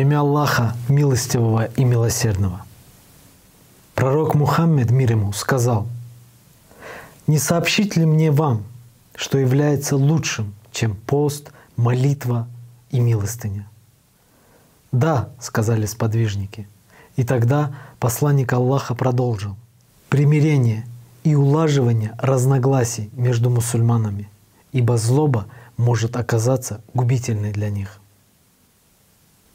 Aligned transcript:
Имя 0.00 0.20
Аллаха, 0.20 0.76
милостивого 0.88 1.64
и 1.64 1.82
милосердного. 1.82 2.64
Пророк 3.96 4.36
Мухаммед, 4.36 4.92
мир 4.92 5.10
ему, 5.10 5.32
сказал, 5.32 5.88
«Не 7.26 7.38
сообщить 7.40 7.96
ли 7.96 8.06
мне 8.06 8.30
вам, 8.30 8.62
что 9.16 9.38
является 9.38 9.96
лучшим, 9.96 10.54
чем 10.70 10.94
пост, 10.94 11.50
молитва 11.76 12.46
и 12.92 13.00
милостыня?» 13.00 13.68
«Да»,— 14.92 15.30
сказали 15.40 15.84
сподвижники. 15.84 16.68
И 17.16 17.24
тогда 17.24 17.74
посланник 17.98 18.52
Аллаха 18.52 18.94
продолжил. 18.94 19.56
«Примирение 20.10 20.86
и 21.24 21.34
улаживание 21.34 22.12
разногласий 22.18 23.10
между 23.14 23.50
мусульманами, 23.50 24.28
ибо 24.70 24.96
злоба 24.96 25.46
может 25.76 26.16
оказаться 26.16 26.84
губительной 26.94 27.50
для 27.50 27.68
них». 27.68 28.00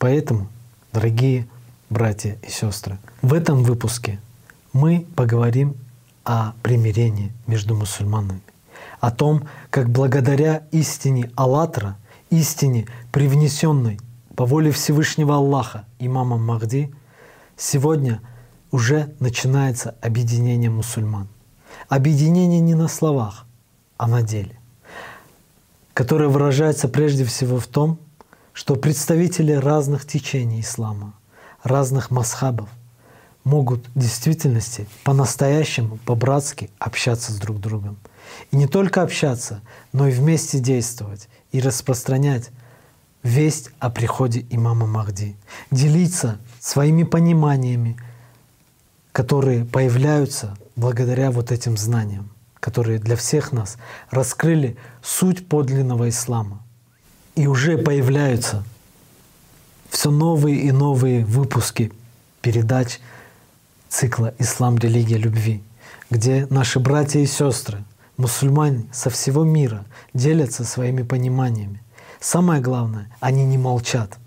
Поэтому, 0.04 0.50
дорогие 0.92 1.48
братья 1.90 2.38
и 2.46 2.50
сестры, 2.50 2.98
в 3.22 3.34
этом 3.34 3.64
выпуске 3.64 4.20
мы 4.74 5.08
поговорим 5.16 5.78
о 6.26 6.56
примирении 6.62 7.32
между 7.48 7.74
мусульманами, 7.74 8.42
о 9.00 9.12
том, 9.12 9.48
как 9.70 9.90
благодаря 9.90 10.64
истине 10.72 11.32
Аллатра, 11.38 11.96
истине, 12.32 12.86
привнесенной 13.14 13.98
по 14.36 14.46
воле 14.46 14.72
Всевышнего 14.72 15.36
Аллаха 15.36 15.86
имамом 16.00 16.46
Махди, 16.46 16.94
сегодня 17.56 18.20
уже 18.72 19.16
начинается 19.22 19.96
объединение 20.02 20.70
мусульман. 20.70 21.30
Объединение 21.88 22.60
не 22.60 22.76
на 22.76 22.90
словах, 22.90 23.46
а 23.96 24.10
на 24.10 24.22
деле, 24.22 24.60
которое 25.94 26.28
выражается 26.28 26.90
прежде 26.90 27.24
всего 27.24 27.58
в 27.58 27.68
том, 27.68 28.00
что 28.54 28.76
представители 28.76 29.52
разных 29.52 30.06
течений 30.06 30.62
ислама, 30.62 31.16
разных 31.64 32.12
масхабов 32.12 32.70
могут 33.44 33.88
в 33.90 34.00
действительности 34.00 34.88
по-настоящему, 35.04 35.98
по-братски 36.06 36.70
общаться 36.80 37.34
с 37.34 37.38
друг 37.38 37.60
другом. 37.60 37.98
И 38.52 38.56
не 38.56 38.68
только 38.68 39.02
общаться, 39.02 39.62
но 39.92 40.08
и 40.08 40.12
вместе 40.12 40.60
действовать 40.60 41.28
и 41.52 41.60
распространять 41.60 42.52
весть 43.22 43.72
о 43.80 43.90
приходе 43.90 44.46
имама 44.50 44.86
Махди, 44.86 45.36
делиться 45.72 46.40
своими 46.60 47.04
пониманиями, 47.04 47.98
которые 49.12 49.66
появляются 49.66 50.58
благодаря 50.76 51.32
вот 51.32 51.52
этим 51.52 51.78
знаниям, 51.78 52.32
которые 52.60 53.00
для 53.00 53.16
всех 53.16 53.52
нас 53.52 53.78
раскрыли 54.10 54.78
суть 55.02 55.48
подлинного 55.48 56.10
ислама. 56.10 56.63
И 57.36 57.48
уже 57.48 57.78
появляются 57.78 58.64
все 59.90 60.12
новые 60.12 60.62
и 60.62 60.72
новые 60.72 61.26
выпуски 61.26 61.92
передач 62.42 63.00
цикла 63.90 64.34
«Ислам. 64.40 64.78
Религия 64.78 65.18
любви», 65.18 65.64
где 66.10 66.48
наши 66.50 66.80
братья 66.80 67.20
и 67.20 67.26
сестры, 67.26 67.84
мусульмане 68.18 68.86
со 68.92 69.10
всего 69.10 69.44
мира 69.44 69.86
делятся 70.14 70.64
своими 70.64 71.04
пониманиями. 71.04 71.82
Самое 72.20 72.62
главное, 72.62 73.10
они 73.20 73.46
не 73.46 73.58
молчат. 73.58 74.18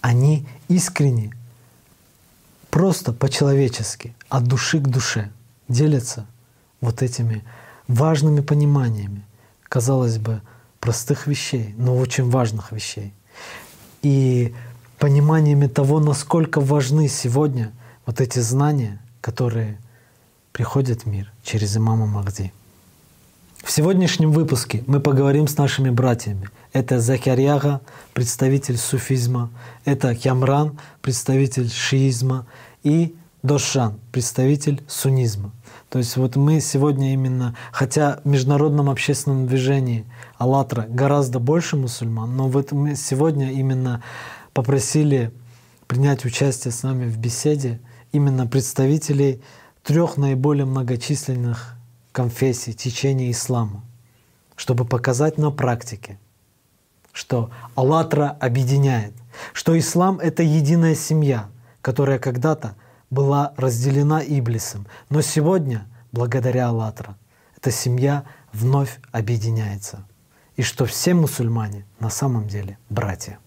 Они 0.00 0.46
искренне, 0.68 1.34
просто 2.70 3.12
по-человечески, 3.12 4.14
от 4.28 4.44
души 4.44 4.80
к 4.80 4.88
душе 4.88 5.30
делятся 5.68 6.26
вот 6.80 7.02
этими 7.02 7.44
важными 7.88 8.40
пониманиями. 8.40 9.24
Казалось 9.64 10.18
бы, 10.18 10.42
простых 10.82 11.28
вещей, 11.28 11.74
но 11.78 11.96
очень 11.96 12.28
важных 12.28 12.72
вещей. 12.72 13.14
И 14.02 14.52
пониманиями 14.98 15.68
того, 15.68 16.00
насколько 16.00 16.60
важны 16.60 17.06
сегодня 17.08 17.72
вот 18.04 18.20
эти 18.20 18.40
знания, 18.40 19.00
которые 19.20 19.78
приходят 20.52 21.04
в 21.04 21.06
мир 21.06 21.32
через 21.44 21.76
имама 21.76 22.06
Махди. 22.06 22.52
В 23.62 23.70
сегодняшнем 23.70 24.32
выпуске 24.32 24.82
мы 24.88 24.98
поговорим 24.98 25.46
с 25.46 25.56
нашими 25.56 25.90
братьями. 25.90 26.48
Это 26.72 26.98
Закарьяга, 26.98 27.80
представитель 28.12 28.76
суфизма, 28.76 29.50
это 29.84 30.16
Кямран, 30.16 30.80
представитель 31.00 31.70
шиизма, 31.70 32.44
и 32.82 33.14
Дошан, 33.44 34.00
представитель 34.10 34.82
суннизма. 34.88 35.52
То 35.92 35.98
есть 35.98 36.16
вот 36.16 36.36
мы 36.36 36.60
сегодня 36.60 37.12
именно, 37.12 37.54
хотя 37.70 38.20
в 38.24 38.26
международном 38.26 38.88
общественном 38.88 39.46
движении 39.46 40.06
«АЛЛАТРА» 40.38 40.86
гораздо 40.88 41.38
больше 41.38 41.76
мусульман, 41.76 42.34
но 42.34 42.48
вот 42.48 42.72
мы 42.72 42.96
сегодня 42.96 43.52
именно 43.52 44.02
попросили 44.54 45.32
принять 45.86 46.24
участие 46.24 46.72
с 46.72 46.82
нами 46.82 47.04
в 47.10 47.18
беседе 47.18 47.78
именно 48.10 48.46
представителей 48.46 49.42
трех 49.82 50.16
наиболее 50.16 50.64
многочисленных 50.64 51.76
конфессий, 52.10 52.72
течений 52.72 53.30
ислама, 53.30 53.84
чтобы 54.56 54.86
показать 54.86 55.36
на 55.36 55.50
практике, 55.50 56.18
что 57.12 57.50
«АЛЛАТРА» 57.74 58.30
объединяет, 58.40 59.12
что 59.52 59.78
ислам— 59.78 60.20
это 60.20 60.42
единая 60.42 60.94
семья, 60.94 61.50
которая 61.82 62.18
когда-то 62.18 62.76
была 63.12 63.52
разделена 63.58 64.22
Иблисом. 64.24 64.86
Но 65.10 65.20
сегодня, 65.20 65.86
благодаря 66.12 66.68
Аллатра, 66.68 67.14
эта 67.54 67.70
семья 67.70 68.24
вновь 68.54 68.98
объединяется. 69.12 70.06
И 70.56 70.62
что 70.62 70.86
все 70.86 71.12
мусульмане 71.12 71.84
на 72.00 72.08
самом 72.08 72.48
деле 72.48 72.78
братья. 72.88 73.38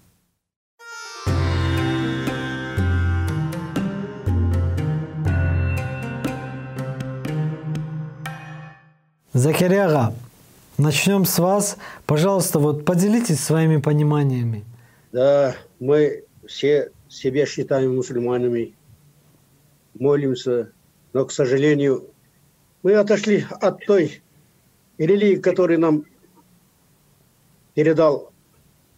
Закиряга, 9.34 10.14
начнем 10.78 11.26
с 11.26 11.40
вас. 11.40 11.78
Пожалуйста, 12.06 12.60
вот 12.60 12.86
поделитесь 12.86 13.44
своими 13.44 13.78
пониманиями. 13.78 14.64
Да, 15.12 15.56
мы 15.80 16.24
все 16.48 16.92
себя 17.10 17.48
считаем 17.48 17.96
мусульманами, 17.96 18.75
молимся, 20.00 20.72
но, 21.14 21.26
к 21.26 21.32
сожалению, 21.32 22.10
мы 22.84 22.94
отошли 22.94 23.46
от 23.50 23.86
той 23.86 24.22
религии, 24.98 25.42
которую 25.42 25.80
нам 25.80 26.06
передал 27.74 28.32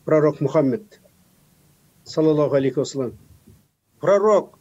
пророк 0.06 0.42
Мухаммед, 0.42 1.02
саллаллаху 2.04 2.56
алейхи 2.56 2.80
вассалам. 2.80 3.18
Пророк 4.00 4.60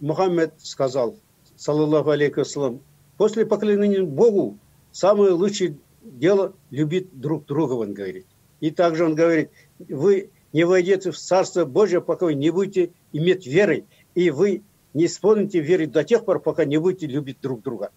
Мухаммед 0.00 0.54
сказал, 0.58 1.16
саллаллаху 1.56 2.10
алейхи 2.10 2.38
вассалам, 2.38 2.80
после 3.16 3.46
поклонения 3.46 4.02
Богу 4.02 4.58
самое 4.90 5.32
лучшее 5.32 5.76
дело 6.02 6.54
любить 6.70 7.08
друг 7.18 7.46
друга, 7.46 7.74
он 7.74 7.94
говорит. 7.94 8.26
И 8.60 8.70
также 8.70 9.04
он 9.04 9.14
говорит, 9.14 9.50
вы 9.78 10.30
не 10.52 10.64
войдете 10.64 11.10
в 11.10 11.18
Царство 11.18 11.64
Божье, 11.64 12.00
пока 12.00 12.26
вы 12.26 12.34
не 12.34 12.50
будете 12.50 12.92
иметь 13.12 13.46
веры, 13.46 13.84
и 14.14 14.30
вы 14.30 14.62
не 14.94 15.06
исполните 15.06 15.60
веры 15.60 15.86
до 15.86 16.04
тех 16.04 16.24
пор, 16.24 16.40
пока 16.40 16.64
не 16.64 16.78
будете 16.78 17.06
любить 17.06 17.40
друг 17.40 17.62
друга. 17.62 17.90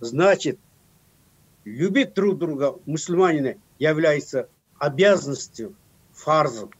Значит, 0.00 0.58
любить 1.64 2.14
друг 2.14 2.38
друга 2.38 2.76
мусульманина 2.86 3.56
является 3.78 4.48
обязанностью, 4.78 5.74
фарзом. 6.12 6.70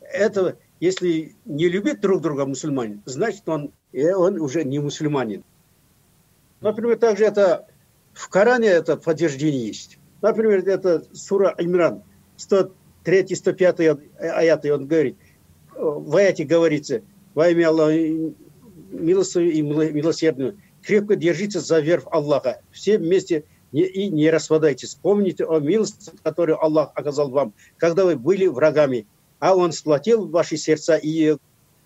Это, 0.00 0.56
если 0.80 1.36
не 1.44 1.68
любит 1.68 2.00
друг 2.00 2.22
друга 2.22 2.46
мусульманин, 2.46 3.02
значит, 3.04 3.48
он, 3.48 3.72
он 3.92 4.40
уже 4.40 4.64
не 4.64 4.78
мусульманин. 4.78 5.44
Например, 6.60 6.96
также 6.98 7.24
это 7.24 7.66
в 8.12 8.28
Коране 8.28 8.68
это 8.68 8.96
подтверждение 8.96 9.66
есть. 9.66 9.98
Например, 10.22 10.66
это 10.66 11.04
сура 11.14 11.54
Имран, 11.58 12.02
103-105 12.36 14.18
аяты, 14.18 14.74
он 14.74 14.86
говорит, 14.86 15.16
в 15.74 16.14
аяте 16.16 16.44
говорится, 16.44 17.02
во 17.34 17.48
имя 17.48 17.68
Аллаха 17.68 18.34
милостивую 18.90 19.52
и 19.52 19.62
милосердную. 19.62 20.58
Крепко 20.82 21.16
держитесь 21.16 21.62
за 21.62 21.80
веру 21.80 22.02
Аллаха. 22.10 22.60
Все 22.70 22.98
вместе 22.98 23.44
не, 23.72 23.82
и 23.82 24.08
не 24.08 24.30
распадайтесь. 24.30 24.96
Помните 25.00 25.44
о 25.44 25.58
милости, 25.60 26.10
которую 26.22 26.62
Аллах 26.62 26.92
оказал 26.94 27.30
вам, 27.30 27.52
когда 27.76 28.04
вы 28.04 28.16
были 28.16 28.46
врагами. 28.46 29.06
А 29.38 29.56
Он 29.56 29.72
сплотил 29.72 30.26
ваши 30.26 30.56
сердца, 30.56 30.96
и, 30.96 31.36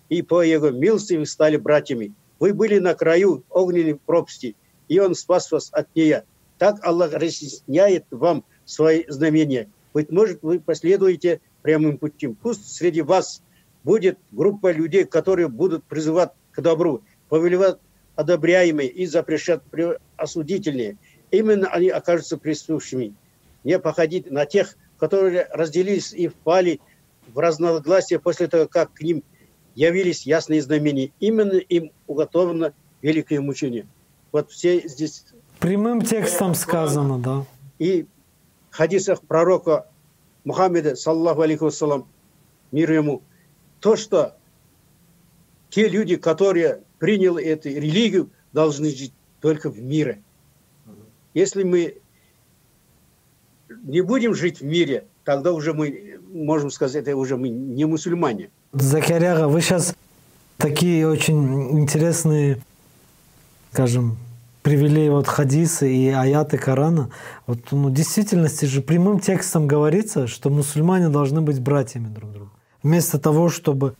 и 0.09 0.21
по 0.21 0.41
Его 0.41 0.71
милости 0.71 1.13
вы 1.13 1.25
стали 1.25 1.57
братьями. 1.57 2.13
Вы 2.39 2.53
были 2.53 2.79
на 2.79 2.93
краю 2.95 3.43
огненной 3.49 3.95
пропасти, 3.95 4.55
и 4.87 4.99
Он 4.99 5.15
спас 5.15 5.51
вас 5.51 5.69
от 5.71 5.87
нее. 5.95 6.23
Так 6.57 6.85
Аллах 6.85 7.13
разъясняет 7.13 8.05
вам 8.11 8.43
свои 8.65 9.03
знамения. 9.07 9.69
Быть 9.93 10.11
может, 10.11 10.39
вы 10.41 10.59
последуете 10.59 11.39
прямым 11.61 11.97
путем. 11.97 12.35
Пусть 12.35 12.67
среди 12.75 13.01
вас 13.01 13.41
будет 13.83 14.17
группа 14.31 14.71
людей, 14.71 15.05
которые 15.05 15.47
будут 15.47 15.83
призывать 15.85 16.31
к 16.55 16.61
добру, 16.61 17.01
повелевают 17.29 17.79
одобряемые 18.15 18.89
и 18.89 19.05
запрещат 19.05 19.63
осудительные. 20.17 20.97
Именно 21.31 21.67
они 21.67 21.89
окажутся 21.89 22.37
присутствующими. 22.37 23.13
Не 23.63 23.79
походить 23.79 24.31
на 24.31 24.45
тех, 24.45 24.75
которые 24.97 25.47
разделились 25.51 26.13
и 26.13 26.27
впали 26.27 26.79
в 27.27 27.39
разногласия 27.39 28.19
после 28.19 28.47
того, 28.47 28.67
как 28.67 28.93
к 28.93 29.01
ним 29.01 29.23
явились 29.73 30.25
ясные 30.25 30.61
знамения. 30.61 31.11
Именно 31.19 31.57
им 31.57 31.91
уготовано 32.07 32.73
великое 33.01 33.41
мучение. 33.41 33.85
Вот 34.31 34.51
все 34.51 34.87
здесь... 34.87 35.25
Прямым 35.59 36.01
текстом 36.01 36.55
сказано, 36.55 37.19
да. 37.19 37.45
И 37.79 38.05
в 38.69 38.75
хадисах 38.75 39.21
пророка 39.21 39.87
Мухаммеда, 40.43 40.95
саллаху 40.95 41.41
алейхи 41.41 41.63
вассалам, 41.63 42.07
мир 42.71 42.91
ему, 42.91 43.23
то, 43.79 43.95
что 43.95 44.35
те 45.75 45.89
люди, 45.89 46.15
которые 46.15 46.79
приняли 46.99 47.43
эту 47.43 47.67
религию, 47.67 48.29
должны 48.53 48.89
жить 48.89 49.11
только 49.41 49.69
в 49.69 49.77
мире. 49.81 50.21
Если 51.33 51.63
мы 51.63 51.97
не 53.83 53.99
будем 53.99 54.33
жить 54.33 54.61
в 54.61 54.63
мире, 54.63 55.03
тогда 55.25 55.51
уже 55.51 55.73
мы, 55.73 56.17
можем 56.31 56.71
сказать, 56.71 57.05
это 57.05 57.17
уже 57.17 57.35
мы 57.35 57.49
не 57.49 57.83
мусульмане. 57.83 58.51
Закаряга, 58.71 59.49
вы 59.49 59.59
сейчас 59.59 59.93
такие 60.55 61.05
очень 61.09 61.77
интересные, 61.77 62.59
скажем, 63.73 64.17
привели 64.61 65.09
вот 65.09 65.27
хадисы 65.27 65.93
и 65.93 66.07
аяты 66.07 66.57
Корана. 66.57 67.09
Вот, 67.47 67.59
ну, 67.71 67.89
в 67.89 67.93
действительности 67.93 68.63
же 68.63 68.81
прямым 68.81 69.19
текстом 69.19 69.67
говорится, 69.67 70.27
что 70.27 70.49
мусульмане 70.49 71.09
должны 71.09 71.41
быть 71.41 71.59
братьями 71.59 72.07
друг 72.07 72.31
друга. 72.31 72.51
Вместо 72.81 73.19
того, 73.19 73.49
чтобы 73.49 73.95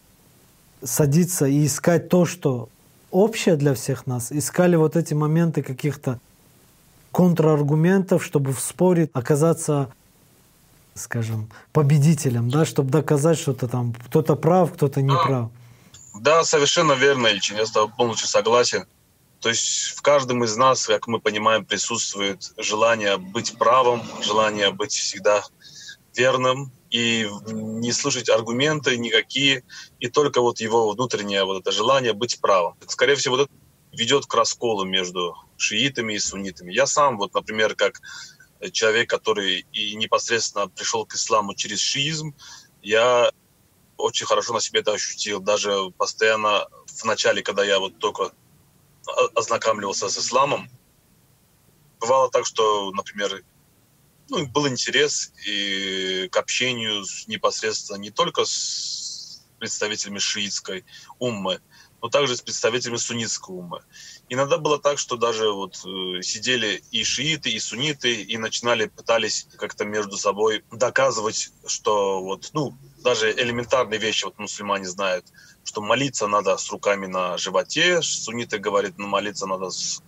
садиться 0.86 1.46
и 1.46 1.66
искать 1.66 2.10
то, 2.10 2.26
что 2.26 2.70
общее 3.12 3.56
для 3.56 3.74
всех 3.74 4.08
нас, 4.08 4.32
искали 4.32 4.76
вот 4.76 4.96
эти 4.96 5.14
моменты 5.14 5.62
каких-то 5.62 6.20
контраргументов, 7.12 8.24
чтобы 8.24 8.54
в 8.54 8.60
споре 8.60 9.10
оказаться, 9.14 9.90
скажем, 10.94 11.50
победителем, 11.72 12.50
да, 12.50 12.66
чтобы 12.66 12.92
доказать, 12.92 13.38
что 13.40 13.54
то 13.54 13.68
там 13.68 13.94
кто-то 13.94 14.36
прав, 14.36 14.74
кто-то 14.74 15.02
не 15.02 15.16
прав. 15.16 15.50
Да, 16.20 16.44
совершенно 16.44 16.94
верно, 16.94 17.28
Ильчин, 17.28 17.58
я 17.58 17.66
с 17.66 17.72
тобой 17.72 17.94
полностью 17.96 18.28
согласен. 18.28 18.86
То 19.40 19.50
есть 19.50 19.96
в 19.96 20.02
каждом 20.02 20.44
из 20.44 20.56
нас, 20.58 20.88
как 20.88 21.08
мы 21.08 21.20
понимаем, 21.20 21.66
присутствует 21.66 22.54
желание 22.58 23.18
быть 23.18 23.58
правым, 23.58 24.02
желание 24.22 24.72
быть 24.72 24.94
всегда 24.94 25.44
верным 26.16 26.72
и 26.96 27.28
не 27.48 27.92
слушать 27.92 28.30
аргументы 28.30 28.96
никакие, 28.96 29.64
и 30.00 30.08
только 30.08 30.40
вот 30.40 30.62
его 30.62 30.92
внутреннее 30.92 31.44
вот 31.44 31.60
это 31.60 31.74
желание 31.74 32.14
быть 32.14 32.40
правым. 32.40 32.76
Скорее 32.88 33.16
всего, 33.16 33.36
вот 33.36 33.50
это 33.50 33.54
ведет 33.92 34.26
к 34.26 34.34
расколу 34.34 34.86
между 34.86 35.36
шиитами 35.58 36.14
и 36.14 36.20
суннитами. 36.20 36.72
Я 36.72 36.86
сам, 36.86 37.18
вот, 37.18 37.34
например, 37.34 37.76
как 37.76 38.00
человек, 38.72 39.10
который 39.10 39.66
и 39.74 39.94
непосредственно 39.96 40.70
пришел 40.70 41.06
к 41.06 41.16
исламу 41.16 41.54
через 41.54 41.80
шиизм, 41.80 42.34
я 42.82 43.30
очень 43.98 44.26
хорошо 44.26 44.54
на 44.54 44.62
себе 44.62 44.80
это 44.80 44.94
ощутил. 44.94 45.42
Даже 45.42 45.92
постоянно 45.98 46.70
в 46.86 47.04
начале, 47.04 47.42
когда 47.42 47.66
я 47.66 47.80
вот 47.80 48.00
только 48.00 48.32
ознакомливался 49.36 50.08
с 50.08 50.18
исламом, 50.18 50.70
бывало 52.00 52.30
так, 52.32 52.46
что, 52.46 52.92
например, 52.92 53.44
ну, 54.30 54.46
был 54.48 54.68
интерес 54.68 55.32
и 55.46 56.28
к 56.32 56.38
общению 56.38 57.04
непосредственно 57.28 57.98
не 57.98 58.12
только 58.12 58.46
с 58.46 59.44
представителями 59.60 60.20
шиитской 60.20 60.86
уммы, 61.20 61.62
но 62.02 62.10
также 62.10 62.36
с 62.36 62.42
представителями 62.42 62.98
суннитской 62.98 63.56
уммы. 63.56 63.82
Иногда 64.30 64.58
было 64.58 64.80
так, 64.80 65.00
что 65.00 65.18
даже 65.18 65.52
вот 65.52 65.76
э, 65.86 66.22
сидели 66.22 66.84
и 66.92 67.04
шииты, 67.04 67.50
и 67.50 67.60
сунниты, 67.60 68.22
и 68.22 68.38
начинали, 68.38 68.86
пытались 68.86 69.48
как-то 69.58 69.86
между 69.86 70.18
собой 70.18 70.64
доказывать, 70.72 71.50
что 71.66 72.22
вот, 72.22 72.50
ну, 72.54 72.78
даже 73.04 73.32
элементарные 73.32 74.00
вещи 74.00 74.26
вот 74.26 74.38
мусульмане 74.38 74.88
знают, 74.88 75.26
что 75.64 75.82
молиться 75.82 76.28
надо 76.28 76.58
с 76.58 76.70
руками 76.70 77.08
на 77.08 77.38
животе, 77.38 78.02
сунниты 78.02 78.60
говорят, 78.60 78.98
ну, 78.98 79.08
молиться 79.08 79.48
надо 79.48 79.70
с 79.70 80.02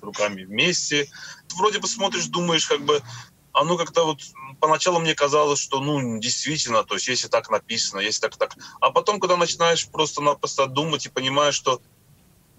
руками 0.00 0.44
вместе. 0.44 1.08
Вроде 1.56 1.78
бы 1.78 1.88
смотришь, 1.88 2.26
думаешь, 2.26 2.66
как 2.66 2.84
бы, 2.84 3.02
оно 3.52 3.76
как-то 3.76 4.04
вот 4.04 4.20
поначалу 4.60 5.00
мне 5.00 5.14
казалось, 5.14 5.60
что 5.60 5.80
ну 5.80 6.18
действительно, 6.18 6.84
то 6.84 6.94
есть 6.94 7.08
если 7.08 7.28
так 7.28 7.50
написано, 7.50 8.00
если 8.00 8.20
так 8.20 8.36
так, 8.36 8.56
а 8.80 8.90
потом, 8.90 9.20
когда 9.20 9.36
начинаешь 9.36 9.88
просто-напросто 9.88 10.66
думать 10.66 11.06
и 11.06 11.10
понимаешь, 11.10 11.54
что 11.54 11.80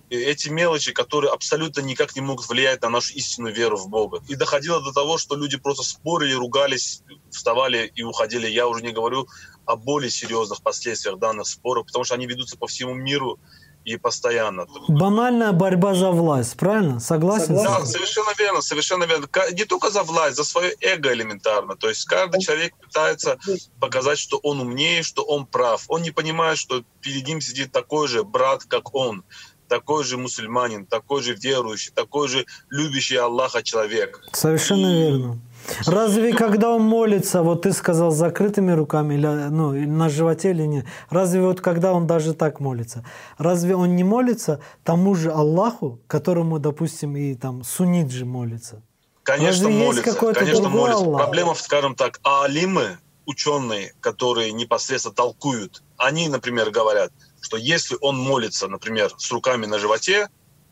эти 0.10 0.50
мелочи, 0.50 0.92
которые 0.92 1.32
абсолютно 1.32 1.82
никак 1.82 2.16
не 2.16 2.22
могут 2.22 2.50
влиять 2.50 2.82
на 2.82 2.90
нашу 2.90 3.14
истинную 3.14 3.54
веру 3.54 3.78
в 3.78 3.90
Бога. 3.90 4.22
И 4.28 4.36
доходило 4.36 4.82
до 4.82 4.92
того, 4.92 5.18
что 5.18 5.36
люди 5.36 5.58
просто 5.58 5.84
спорили, 5.84 6.34
ругались, 6.34 7.04
вставали 7.30 7.92
и 7.94 8.02
уходили. 8.02 8.48
Я 8.48 8.68
уже 8.68 8.82
не 8.84 8.92
говорю 8.92 9.28
о 9.66 9.76
более 9.76 10.10
серьезных 10.10 10.62
последствиях 10.64 11.20
данных 11.20 11.48
споров, 11.48 11.86
потому 11.86 12.04
что 12.06 12.16
они 12.16 12.26
ведутся 12.26 12.58
по 12.58 12.66
всему 12.68 12.96
миру, 12.96 13.40
и 13.86 13.98
постоянно. 13.98 14.66
Банальная 14.88 15.52
борьба 15.52 15.96
за 15.96 16.12
власть, 16.12 16.58
правильно? 16.58 17.00
Согласен? 17.00 17.56
Да, 17.56 17.86
совершенно 17.86 18.32
верно, 18.38 18.62
совершенно 18.62 19.06
верно. 19.06 19.28
Не 19.52 19.66
только 19.66 19.90
за 19.90 20.04
власть, 20.04 20.36
за 20.36 20.44
свое 20.44 20.76
эго 20.82 21.14
элементарно. 21.14 21.76
То 21.76 21.90
есть 21.90 22.06
каждый 22.06 22.42
человек 22.42 22.76
пытается 22.78 23.38
показать, 23.80 24.20
что 24.20 24.38
он 24.38 24.60
умнее, 24.60 25.04
что 25.04 25.24
он 25.24 25.46
прав. 25.46 25.86
Он 25.88 26.02
не 26.02 26.12
понимает, 26.12 26.58
что 26.58 26.84
перед 27.02 27.28
ним 27.28 27.42
сидит 27.42 27.72
такой 27.72 28.08
же 28.08 28.24
брат, 28.24 28.64
как 28.64 28.94
он 28.94 29.24
такой 29.70 30.04
же 30.04 30.18
мусульманин, 30.18 30.86
такой 30.86 31.22
же 31.22 31.36
верующий, 31.36 31.92
такой 31.94 32.28
же 32.28 32.46
любящий 32.70 33.16
Аллаха 33.16 33.64
человек. 33.64 34.22
Совершенно 34.34 34.88
и... 34.88 34.98
верно. 34.98 35.40
Разве 35.86 36.34
когда 36.34 36.70
он 36.70 36.84
молится, 36.84 37.42
вот 37.42 37.64
ты 37.64 37.72
сказал, 37.74 38.12
с 38.12 38.16
закрытыми 38.16 38.72
руками, 38.72 39.16
или, 39.16 39.28
ну, 39.28 39.72
на 39.74 40.10
животе 40.10 40.52
или 40.52 40.64
нет, 40.64 40.86
разве 41.10 41.42
вот 41.42 41.62
когда 41.62 41.94
он 41.94 42.08
даже 42.08 42.34
так 42.34 42.60
молится, 42.60 43.06
разве 43.38 43.76
он 43.76 43.96
не 43.96 44.04
молится 44.04 44.60
тому 44.84 45.16
же 45.16 45.32
Аллаху, 45.32 46.00
которому, 46.08 46.60
допустим, 46.60 47.16
и 47.16 47.36
там 47.36 47.64
суннит 47.64 48.12
же 48.12 48.26
молится? 48.26 48.82
Конечно, 49.24 49.68
разве 49.68 49.86
молится. 49.86 50.34
Конечно, 50.34 50.70
молится. 50.70 51.04
Аллах? 51.04 51.22
Проблема, 51.24 51.54
скажем 51.56 51.96
так, 51.96 52.20
алимы, 52.24 52.98
ученые, 53.26 53.94
которые 54.02 54.52
непосредственно 54.52 55.14
толкуют, 55.14 55.84
они, 55.98 56.30
например, 56.30 56.72
говорят, 56.72 57.12
что 57.42 57.58
если 57.58 57.96
он 58.02 58.18
молится, 58.18 58.68
например, 58.68 59.12
с 59.18 59.32
руками 59.32 59.66
на 59.66 59.78
животе, 59.78 60.30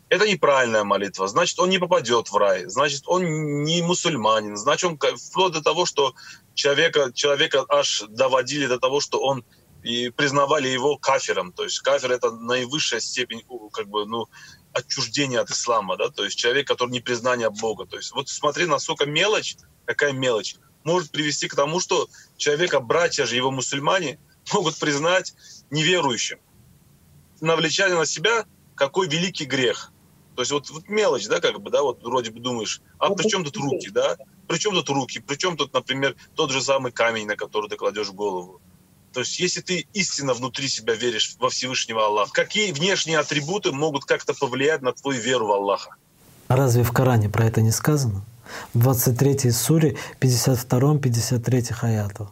это 0.09 0.27
неправильная 0.27 0.83
молитва, 0.83 1.27
значит, 1.27 1.59
он 1.59 1.69
не 1.69 1.79
попадет 1.79 2.29
в 2.29 2.37
рай, 2.37 2.65
значит, 2.65 3.03
он 3.07 3.63
не 3.63 3.81
мусульманин, 3.81 4.55
значит, 4.55 4.85
он 4.89 5.17
вплоть 5.17 5.53
до 5.53 5.61
того, 5.61 5.85
что 5.85 6.13
человека, 6.53 7.11
человека 7.13 7.65
аж 7.67 8.03
доводили 8.09 8.67
до 8.67 8.79
того, 8.79 9.01
что 9.01 9.19
он 9.19 9.43
и 9.83 10.09
признавали 10.09 10.67
его 10.67 10.97
кафером. 10.97 11.53
То 11.53 11.63
есть 11.63 11.79
кафер— 11.79 12.11
это 12.13 12.31
наивысшая 12.31 12.99
степень 12.99 13.43
как 13.71 13.87
бы, 13.87 14.05
ну, 14.05 14.27
отчуждения 14.73 15.39
от 15.39 15.49
ислама, 15.49 15.97
да, 15.97 16.09
то 16.09 16.23
есть 16.23 16.37
человек, 16.37 16.67
который 16.67 16.91
не 16.91 16.99
признание 16.99 17.49
Бога. 17.49 17.85
То 17.85 17.97
есть 17.97 18.11
вот 18.11 18.29
смотри, 18.29 18.65
насколько 18.65 19.05
мелочь, 19.05 19.57
какая 19.85 20.13
мелочь, 20.13 20.55
может 20.83 21.11
привести 21.11 21.47
к 21.47 21.55
тому, 21.55 21.79
что 21.79 22.07
человека, 22.37 22.79
братья 22.79 23.25
же 23.25 23.35
его 23.35 23.51
мусульмане, 23.51 24.19
могут 24.53 24.77
признать 24.77 25.33
неверующим. 25.69 26.39
Навлечали 27.41 27.93
на 27.93 28.05
себя 28.05 28.45
какой 28.75 29.07
великий 29.07 29.45
грех. 29.45 29.91
То 30.37 30.41
есть 30.41 30.51
вот, 30.51 30.69
вот 30.69 30.87
мелочь, 30.87 31.27
да, 31.27 31.39
как 31.39 31.59
бы, 31.59 31.71
да, 31.71 31.81
вот 31.81 32.03
вроде 32.03 32.29
бы 32.29 32.39
думаешь, 32.39 32.79
а 32.99 33.09
при 33.09 33.27
чем 33.27 33.43
тут 33.43 33.57
руки, 33.57 33.89
да? 33.89 34.17
При 34.47 34.59
чем 34.59 34.75
тут 34.75 34.87
руки? 34.87 35.17
При 35.19 35.35
чем 35.35 35.57
тут, 35.57 35.73
например, 35.73 36.15
тот 36.35 36.51
же 36.51 36.61
самый 36.61 36.91
камень, 36.91 37.25
на 37.25 37.35
который 37.35 37.71
ты 37.71 37.75
кладешь 37.75 38.11
голову? 38.11 38.61
То 39.13 39.21
есть 39.21 39.39
если 39.39 39.61
ты 39.61 39.87
истинно 39.93 40.35
внутри 40.35 40.67
себя 40.67 40.93
веришь 40.93 41.35
во 41.39 41.49
Всевышнего 41.49 42.05
Аллаха, 42.05 42.31
какие 42.31 42.71
внешние 42.71 43.17
атрибуты 43.17 43.71
могут 43.71 44.05
как-то 44.05 44.35
повлиять 44.35 44.83
на 44.83 44.93
твою 44.93 45.19
веру 45.19 45.47
в 45.47 45.51
Аллаха? 45.53 45.95
А 46.49 46.55
разве 46.55 46.83
в 46.83 46.91
Коране 46.91 47.29
про 47.29 47.45
это 47.45 47.63
не 47.63 47.71
сказано? 47.71 48.23
В 48.75 48.79
23 48.79 49.49
суре, 49.49 49.97
52-53 50.21 51.73
аятах. 51.81 52.31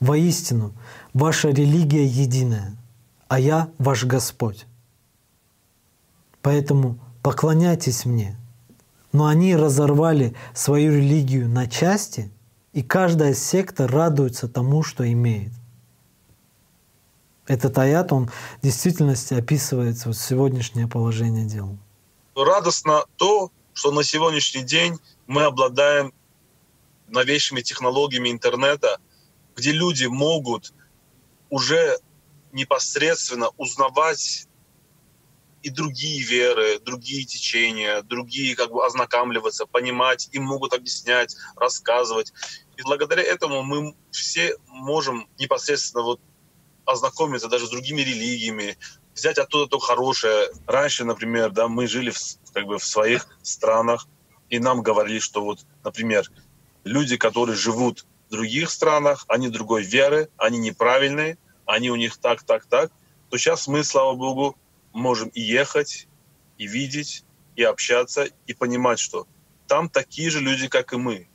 «Воистину, 0.00 0.72
ваша 1.14 1.50
религия 1.50 2.04
единая, 2.04 2.76
а 3.28 3.38
я 3.38 3.68
ваш 3.78 4.02
Господь. 4.02 4.66
Поэтому 6.42 6.98
поклоняйтесь 7.22 8.04
мне. 8.04 8.36
Но 9.12 9.26
они 9.26 9.54
разорвали 9.56 10.34
свою 10.54 10.92
религию 10.92 11.48
на 11.48 11.68
части, 11.68 12.30
и 12.72 12.82
каждая 12.82 13.34
секта 13.34 13.86
радуется 13.86 14.48
тому, 14.48 14.82
что 14.82 15.10
имеет. 15.10 15.52
Этот 17.46 17.76
аят, 17.76 18.12
он 18.12 18.28
в 18.28 18.62
действительности 18.62 19.34
описывает 19.34 20.02
вот 20.06 20.16
сегодняшнее 20.16 20.88
положение 20.88 21.44
дел. 21.44 21.76
Радостно 22.34 23.04
то, 23.16 23.50
что 23.74 23.90
на 23.90 24.02
сегодняшний 24.02 24.62
день 24.62 24.98
мы 25.26 25.42
обладаем 25.42 26.14
новейшими 27.08 27.60
технологиями 27.60 28.30
интернета, 28.30 28.98
где 29.54 29.72
люди 29.72 30.06
могут 30.06 30.72
уже 31.50 31.98
непосредственно 32.52 33.50
узнавать 33.58 34.46
и 35.62 35.70
другие 35.70 36.22
веры, 36.22 36.78
другие 36.80 37.24
течения, 37.24 38.02
другие 38.02 38.56
как 38.56 38.70
бы 38.70 38.84
ознакомливаться, 38.84 39.66
понимать, 39.66 40.28
им 40.32 40.44
могут 40.44 40.72
объяснять, 40.72 41.36
рассказывать. 41.56 42.32
И 42.76 42.82
благодаря 42.82 43.22
этому 43.22 43.62
мы 43.62 43.94
все 44.10 44.56
можем 44.66 45.28
непосредственно 45.38 46.02
вот 46.02 46.20
ознакомиться 46.84 47.48
даже 47.48 47.66
с 47.66 47.70
другими 47.70 48.00
религиями, 48.00 48.76
взять 49.14 49.38
оттуда 49.38 49.68
то 49.68 49.78
хорошее. 49.78 50.48
Раньше, 50.66 51.04
например, 51.04 51.50
да, 51.50 51.68
мы 51.68 51.86
жили 51.86 52.10
в, 52.10 52.18
как 52.52 52.66
бы 52.66 52.78
в 52.78 52.84
своих 52.84 53.28
странах, 53.42 54.08
и 54.48 54.58
нам 54.58 54.82
говорили, 54.82 55.20
что 55.20 55.44
вот, 55.44 55.60
например, 55.84 56.30
люди, 56.84 57.16
которые 57.16 57.56
живут 57.56 58.04
в 58.28 58.32
других 58.32 58.70
странах, 58.70 59.24
они 59.28 59.48
другой 59.48 59.84
веры, 59.84 60.28
они 60.36 60.58
неправильные, 60.58 61.38
они 61.66 61.90
у 61.90 61.96
них 61.96 62.16
так, 62.16 62.42
так, 62.42 62.66
так, 62.66 62.90
то 63.30 63.38
сейчас 63.38 63.68
мы, 63.68 63.84
слава 63.84 64.14
богу, 64.14 64.56
можем 64.92 65.28
и 65.28 65.40
ехать, 65.40 66.08
и 66.58 66.66
видеть, 66.66 67.24
и 67.56 67.62
общаться, 67.62 68.28
и 68.46 68.54
понимать, 68.54 68.98
что 68.98 69.26
там 69.66 69.88
такие 69.88 70.30
же 70.30 70.40
люди, 70.40 70.68
как 70.68 70.92
и 70.92 70.96
мы. 70.96 71.28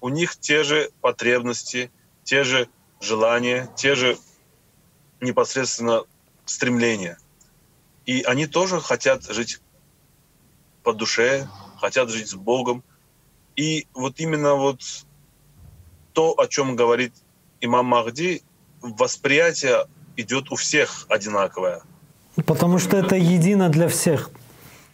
У 0.00 0.08
них 0.08 0.36
те 0.36 0.62
же 0.62 0.90
потребности, 1.00 1.90
те 2.24 2.44
же 2.44 2.68
желания, 3.00 3.68
те 3.76 3.94
же 3.94 4.18
непосредственно 5.20 6.02
стремления. 6.44 7.18
И 8.04 8.22
они 8.22 8.46
тоже 8.46 8.80
хотят 8.80 9.24
жить 9.24 9.60
по 10.82 10.92
душе, 10.92 11.48
хотят 11.80 12.10
жить 12.10 12.28
с 12.28 12.34
Богом. 12.34 12.84
И 13.56 13.86
вот 13.94 14.20
именно 14.20 14.54
вот 14.54 14.82
то, 16.12 16.38
о 16.38 16.46
чем 16.46 16.76
говорит 16.76 17.12
имам 17.60 17.86
Махди, 17.86 18.42
восприятие 18.80 19.86
идет 20.16 20.52
у 20.52 20.56
всех 20.56 21.06
одинаковое. 21.08 21.82
Потому 22.44 22.78
что 22.78 22.96
это 22.96 23.16
едино 23.16 23.68
для 23.68 23.88
всех. 23.88 24.30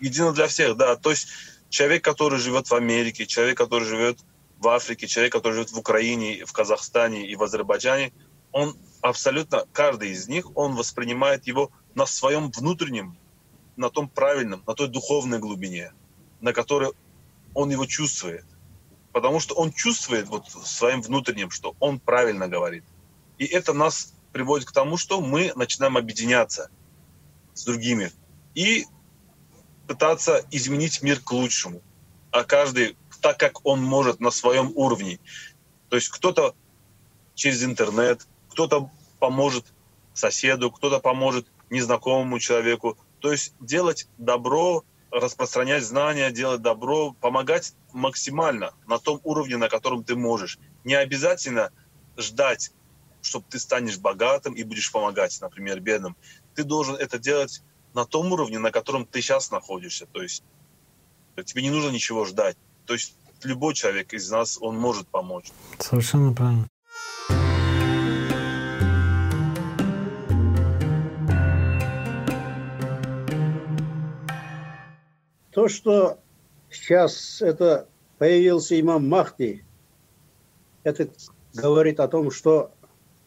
Едино 0.01 0.33
для 0.33 0.47
всех, 0.47 0.77
да. 0.77 0.97
То 0.97 1.11
есть 1.11 1.29
человек, 1.71 2.05
который 2.05 2.39
живет 2.39 2.69
в 2.69 2.75
Америке, 2.75 3.27
человек, 3.27 3.57
который 3.57 3.85
живет 3.85 4.19
в 4.59 4.69
Африке, 4.69 5.09
человек, 5.09 5.33
который 5.33 5.55
живет 5.55 5.73
в 5.73 5.79
Украине, 5.79 6.45
в 6.45 6.53
Казахстане 6.53 7.27
и 7.27 7.35
в 7.35 7.43
Азербайджане, 7.43 8.13
он 8.53 8.77
абсолютно, 9.01 9.65
каждый 9.73 10.11
из 10.11 10.29
них, 10.29 10.57
он 10.57 10.77
воспринимает 10.77 11.47
его 11.47 11.71
на 11.95 12.07
своем 12.07 12.51
внутреннем, 12.51 13.17
на 13.77 13.91
том 13.91 14.09
правильном, 14.09 14.63
на 14.67 14.75
той 14.75 14.89
духовной 14.89 15.39
глубине, 15.39 15.93
на 16.41 16.53
которой 16.53 16.93
он 17.55 17.71
его 17.71 17.87
чувствует. 17.87 18.45
Потому 19.13 19.41
что 19.41 19.55
он 19.55 19.73
чувствует 19.73 20.29
вот 20.29 20.49
своим 20.49 21.03
внутренним, 21.03 21.51
что 21.51 21.75
он 21.81 21.99
правильно 21.99 22.49
говорит. 22.49 22.85
И 23.39 23.45
это 23.45 23.73
нас 23.73 24.15
приводит 24.33 24.69
к 24.69 24.73
тому, 24.73 24.97
что 24.97 25.21
мы 25.21 25.53
начинаем 25.57 25.97
объединяться 25.97 26.71
с 27.55 27.65
другими 27.65 28.13
и 28.55 28.87
пытаться 29.87 30.45
изменить 30.51 31.03
мир 31.03 31.21
к 31.21 31.33
лучшему. 31.33 31.83
А 32.31 32.45
каждый 32.45 32.97
так, 33.21 33.39
как 33.39 33.65
он 33.65 33.83
может 33.83 34.21
на 34.21 34.31
своем 34.31 34.73
уровне. 34.75 35.19
То 35.89 35.97
есть 35.97 36.09
кто-то 36.09 36.55
через 37.35 37.63
интернет, 37.63 38.27
кто-то 38.51 38.91
поможет 39.19 39.67
соседу, 40.15 40.71
кто-то 40.71 40.99
поможет 40.99 41.47
незнакомому 41.71 42.39
человеку. 42.39 42.99
То 43.21 43.31
есть 43.31 43.55
делать 43.61 44.09
добро, 44.19 44.85
распространять 45.11 45.85
знания, 45.85 46.31
делать 46.31 46.63
добро, 46.63 47.13
помогать 47.13 47.75
максимально 47.93 48.73
на 48.87 48.99
том 48.99 49.21
уровне, 49.25 49.57
на 49.57 49.69
котором 49.69 50.05
ты 50.05 50.17
можешь. 50.17 50.59
Не 50.85 50.95
обязательно 50.95 51.71
ждать 52.17 52.73
чтобы 53.23 53.47
ты 53.49 53.59
станешь 53.59 53.99
богатым 53.99 54.53
и 54.55 54.65
будешь 54.65 54.91
помогать, 54.93 55.41
например, 55.41 55.81
бедным. 55.81 56.17
Ты 56.55 56.65
должен 56.65 56.97
это 56.97 57.19
делать 57.19 57.63
на 57.95 58.05
том 58.05 58.33
уровне, 58.33 58.59
на 58.59 58.71
котором 58.71 59.07
ты 59.07 59.21
сейчас 59.21 59.51
находишься. 59.51 60.07
То 60.07 60.23
есть 60.23 60.45
тебе 61.45 61.63
не 61.63 61.71
нужно 61.71 61.91
ничего 61.91 62.25
ждать. 62.25 62.57
То 62.87 62.95
есть 62.95 63.15
любой 63.43 63.75
человек 63.75 64.13
из 64.13 64.31
нас, 64.31 64.59
он 64.61 64.79
может 64.79 65.09
помочь. 65.09 65.51
Совершенно 65.79 66.33
правильно. 66.33 66.69
То, 75.53 75.69
что 75.69 76.19
сейчас 76.71 77.43
это 77.43 77.89
появился 78.19 78.79
имам 78.81 79.09
Махди, 79.09 79.65
это 80.83 81.09
говорит 81.53 82.01
о 82.01 82.09
том, 82.09 82.31
что 82.31 82.73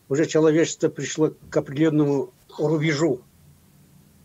уже 0.09 0.25
человечество 0.25 0.89
пришло 0.89 1.31
к 1.49 1.57
определенному 1.57 2.33
рубежу. 2.57 3.21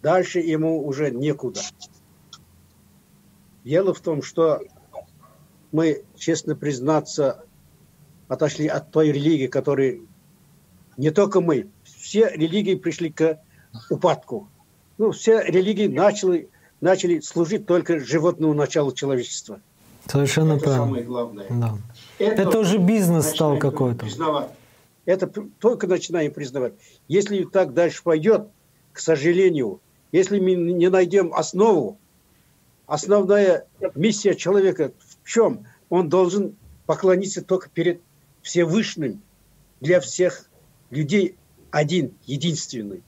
Дальше 0.03 0.41
ему 0.41 0.87
уже 0.87 1.11
некуда. 1.11 1.61
Дело 3.65 3.93
в 3.93 4.01
том, 4.01 4.23
что 4.23 4.61
мы, 5.73 6.03
честно 6.17 6.57
признаться, 6.57 7.45
отошли 8.29 8.67
от 8.67 8.91
той 8.91 9.13
религии, 9.13 9.47
которой 9.47 10.03
не 10.97 11.11
только 11.11 11.41
мы, 11.41 11.69
все 11.85 12.31
религии 12.31 12.75
пришли 12.75 13.11
к 13.11 13.39
упадку. 13.91 14.49
Ну, 14.99 15.13
все 15.13 15.43
религии 15.43 15.87
начали, 15.87 16.49
начали 16.81 17.21
служить 17.21 17.67
только 17.67 18.01
животному 18.01 18.55
началу 18.55 18.93
человечества. 18.93 19.61
Совершенно 20.07 20.55
Это 20.55 20.65
правильно. 20.65 20.85
самое 20.87 21.05
главное. 21.05 21.47
Да. 21.51 21.79
Это, 22.19 22.43
Это 22.43 22.59
уже 22.59 22.79
бизнес 22.79 23.31
стал 23.31 23.59
какой-то. 23.59 24.07
признавать. 24.07 24.51
Это 25.11 25.27
только 25.59 25.89
начинаем 25.89 26.33
признавать. 26.33 26.75
Если 27.09 27.43
так 27.43 27.75
дальше 27.75 28.01
пойдет, 28.05 28.47
к 28.93 29.01
сожалению, 29.01 29.81
если 30.13 30.39
мы 30.39 30.55
не 30.55 30.89
найдем 30.89 31.35
основу, 31.35 31.99
основная 32.87 33.67
миссия 33.97 34.37
человека 34.37 34.93
в 35.01 35.29
чем? 35.29 35.67
Он 35.89 36.09
должен 36.09 36.55
поклониться 36.87 37.43
только 37.43 37.69
перед 37.71 38.01
Всевышним, 38.43 39.21
для 39.81 39.99
всех 39.99 40.49
людей 40.91 41.37
один, 41.73 42.15
единственный. 42.27 43.03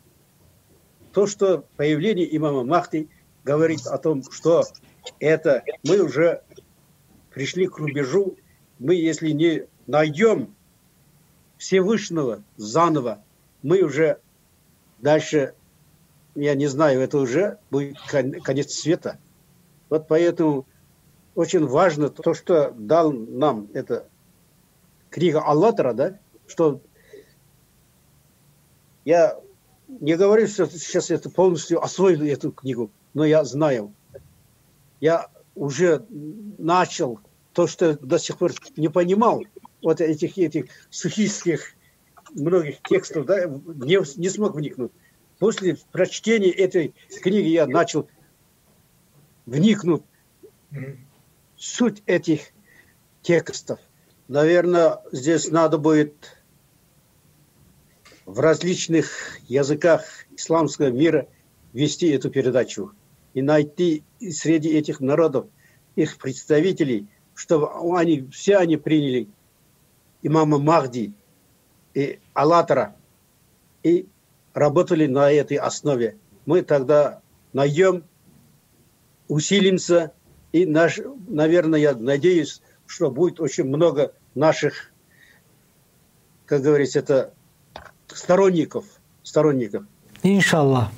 То, 1.13 1.29
что 1.29 1.67
появление 1.77 2.37
имама 2.37 2.65
Махти 2.65 3.09
говорит 3.45 3.87
о 3.87 3.97
том, 3.99 4.25
что 4.29 4.65
это 5.21 5.63
мы 5.85 6.01
уже 6.01 6.43
пришли 7.31 7.69
к 7.69 7.79
рубежу, 7.79 8.37
мы 8.81 8.97
если 8.97 9.31
не 9.31 9.69
найдем 9.87 10.57
Всевышнего 11.63 12.43
заново, 12.57 13.23
мы 13.63 13.83
уже 13.83 14.19
дальше, 14.99 15.55
я 16.35 16.57
не 16.57 16.67
знаю, 16.67 17.01
это 17.01 17.19
уже 17.19 17.59
будет 17.71 18.01
кон- 18.11 18.41
конец 18.41 18.73
света. 18.73 19.21
Вот 19.89 20.09
поэтому 20.09 20.67
очень 21.37 21.65
важно 21.65 22.09
то, 22.09 22.35
что 22.35 22.73
дал 22.77 23.13
нам 23.13 23.69
это 23.75 24.09
книга 25.09 25.41
Аллатра, 25.41 25.93
да, 25.93 26.19
что 26.49 26.81
я 29.05 29.39
не 29.87 30.17
говорю, 30.17 30.49
что 30.49 30.67
сейчас 30.67 31.13
это 31.13 31.31
полностью 31.31 31.81
освоил 31.81 32.25
эту 32.25 32.51
книгу, 32.51 32.91
но 33.15 33.25
я 33.25 33.45
знаю. 33.45 33.95
Я 34.99 35.29
уже 35.55 36.05
начал 36.59 37.21
то, 37.53 37.69
что 37.69 37.97
до 38.05 38.19
сих 38.19 38.39
пор 38.39 38.51
не 38.77 38.89
понимал, 38.89 39.45
вот 39.83 40.01
этих, 40.01 40.39
этих 40.39 40.67
суфийских 40.91 41.75
многих 42.35 42.81
текстов, 42.83 43.27
да, 43.27 43.47
не, 43.47 44.19
не 44.19 44.29
смог 44.29 44.55
вникнуть. 44.55 44.93
После 45.39 45.77
прочтения 45.91 46.51
этой 46.51 46.95
книги 47.23 47.49
я 47.49 47.67
начал 47.67 48.09
вникнуть 49.47 50.03
в 50.71 50.97
суть 51.57 52.03
этих 52.07 52.53
текстов. 53.23 53.81
Наверное, 54.29 55.01
здесь 55.11 55.51
надо 55.51 55.79
будет 55.79 56.15
в 58.25 58.39
различных 58.39 59.41
языках 59.49 60.05
исламского 60.37 60.91
мира 60.91 61.29
вести 61.73 62.09
эту 62.11 62.31
передачу 62.31 62.93
и 63.35 63.43
найти 63.43 64.05
среди 64.21 64.71
этих 64.71 65.01
народов 65.01 65.47
их 65.97 66.19
представителей, 66.19 67.09
чтобы 67.35 67.69
они 67.99 68.29
все 68.33 68.57
они 68.57 68.77
приняли 68.77 69.29
имама 70.23 70.59
Махди 70.59 71.13
и 71.95 72.21
Аллатора 72.35 72.97
и 73.83 74.07
работали 74.55 75.07
на 75.07 75.31
этой 75.31 75.57
основе. 75.57 76.17
Мы 76.47 76.63
тогда 76.63 77.21
найдем, 77.53 78.05
усилимся 79.29 80.13
и, 80.53 80.67
наш, 80.67 81.01
наверное, 81.29 81.81
я 81.81 81.95
надеюсь, 81.95 82.61
что 82.87 83.11
будет 83.11 83.41
очень 83.41 83.65
много 83.65 84.13
наших, 84.35 84.93
как 86.47 86.63
говорится, 86.63 86.99
это 86.99 87.35
сторонников, 88.09 88.85
сторонников. 89.23 89.85
Иншаллах. 90.23 90.91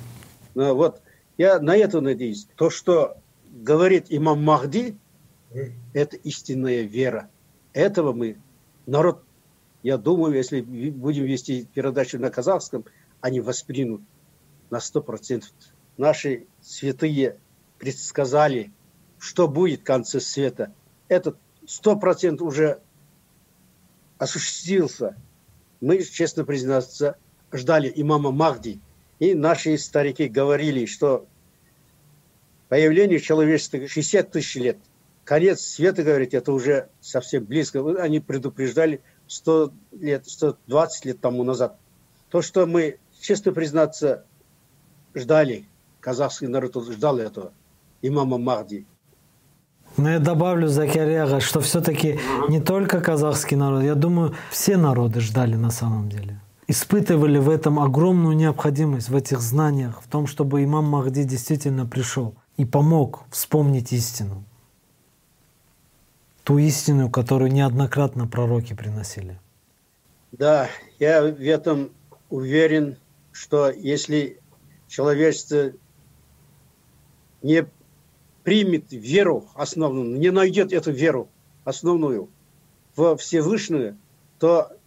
Ну, 0.53 0.75
вот 0.75 1.01
я 1.37 1.59
на 1.59 1.75
это 1.75 2.01
надеюсь. 2.01 2.47
То, 2.55 2.69
что 2.69 3.17
говорит 3.51 4.07
имам 4.09 4.43
Махди, 4.43 4.97
это 5.93 6.17
истинная 6.17 6.81
вера. 6.81 7.29
Этого 7.73 8.13
мы, 8.13 8.37
народ, 8.85 9.23
я 9.83 9.97
думаю, 9.97 10.35
если 10.35 10.61
будем 10.61 11.25
вести 11.25 11.65
передачу 11.73 12.19
на 12.19 12.29
казахском, 12.29 12.85
они 13.21 13.39
воспримут 13.39 14.01
на 14.69 14.79
сто 14.79 15.01
процентов. 15.01 15.51
Наши 15.97 16.47
святые 16.61 17.37
предсказали, 17.77 18.71
что 19.19 19.47
будет 19.47 19.81
в 19.81 19.83
конце 19.83 20.19
света. 20.19 20.73
Этот 21.07 21.37
сто 21.65 21.95
процентов 21.95 22.47
уже 22.47 22.81
осуществился. 24.17 25.15
Мы, 25.81 26.03
честно 26.03 26.45
признаться, 26.45 27.17
ждали 27.51 27.91
имама 27.95 28.31
Махди. 28.31 28.79
И 29.19 29.33
наши 29.33 29.77
старики 29.77 30.27
говорили, 30.27 30.85
что 30.85 31.27
появление 32.69 33.19
человечества 33.19 33.87
60 33.87 34.31
тысяч 34.31 34.55
лет. 34.55 34.77
Конец 35.25 35.61
света, 35.61 36.03
говорить, 36.03 36.35
это 36.35 36.53
уже 36.53 36.87
совсем 37.01 37.45
близко. 37.45 37.83
Они 37.99 38.19
предупреждали 38.19 39.01
100 39.27 39.71
лет, 39.99 40.27
120 40.27 41.05
лет 41.05 41.19
тому 41.19 41.43
назад. 41.43 41.77
То, 42.29 42.43
что 42.43 42.67
мы, 42.67 42.99
честно 43.19 43.51
признаться, 43.51 44.23
ждали, 45.15 45.65
казахский 45.99 46.47
народ 46.47 46.75
ждал 46.91 47.17
этого, 47.17 47.53
имама 48.03 48.37
Махди. 48.37 48.85
Но 49.97 50.11
я 50.11 50.19
добавлю, 50.19 50.67
Закиряга, 50.67 51.39
что 51.39 51.59
все-таки 51.59 52.19
не 52.47 52.61
только 52.61 53.01
казахский 53.01 53.57
народ, 53.57 53.81
я 53.83 53.95
думаю, 53.95 54.35
все 54.51 54.77
народы 54.77 55.21
ждали 55.21 55.55
на 55.55 55.71
самом 55.71 56.07
деле. 56.07 56.39
Испытывали 56.67 57.39
в 57.39 57.49
этом 57.49 57.79
огромную 57.79 58.35
необходимость, 58.35 59.09
в 59.09 59.15
этих 59.15 59.39
знаниях, 59.39 60.03
в 60.03 60.07
том, 60.07 60.27
чтобы 60.27 60.63
имам 60.63 60.85
Махди 60.85 61.23
действительно 61.23 61.87
пришел 61.87 62.35
и 62.57 62.65
помог 62.65 63.23
вспомнить 63.31 63.91
истину. 63.91 64.43
Ту 66.45 66.59
истину, 66.59 67.09
которую 67.09 67.51
неоднократно 67.51 68.27
пророки 68.27 68.75
приносили. 68.75 69.41
Да, 70.31 70.69
я 70.99 71.23
в 71.23 71.41
этом 71.41 71.91
уверен, 72.29 72.97
что 73.31 73.71
если 73.71 74.39
человечество 74.87 75.71
не 77.41 77.65
примет 78.43 78.91
веру 78.91 79.49
основную, 79.55 80.19
не 80.19 80.29
найдет 80.29 80.71
эту 80.71 80.91
веру 80.91 81.29
основную 81.63 82.29
во 82.95 83.17
Всевышнего, 83.17 83.97
то 84.37 84.77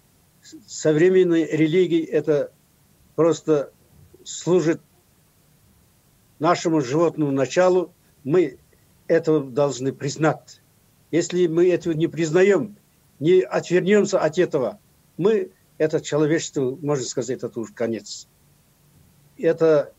современной 0.65 1.45
религии 1.45 2.05
это 2.05 2.53
просто 3.17 3.73
служит 4.23 4.81
нашему 6.39 6.83
животному 6.83 7.33
началу. 7.33 7.93
Мы 8.23 8.59
этого 9.09 9.41
должны 9.41 9.93
признать. 9.93 10.61
Если 11.11 11.47
мы 11.47 11.71
этого 11.71 11.95
не 11.95 12.07
признаем, 12.07 12.77
не 13.19 13.41
отвернемся 13.41 14.21
от 14.21 14.39
этого, 14.39 14.79
мы, 15.17 15.51
это 15.79 16.01
человечество, 16.01 16.77
можно 16.83 17.05
сказать, 17.05 17.43
это 17.43 17.59
уже 17.59 17.73
конец. 17.73 18.29
Это, 19.37 19.93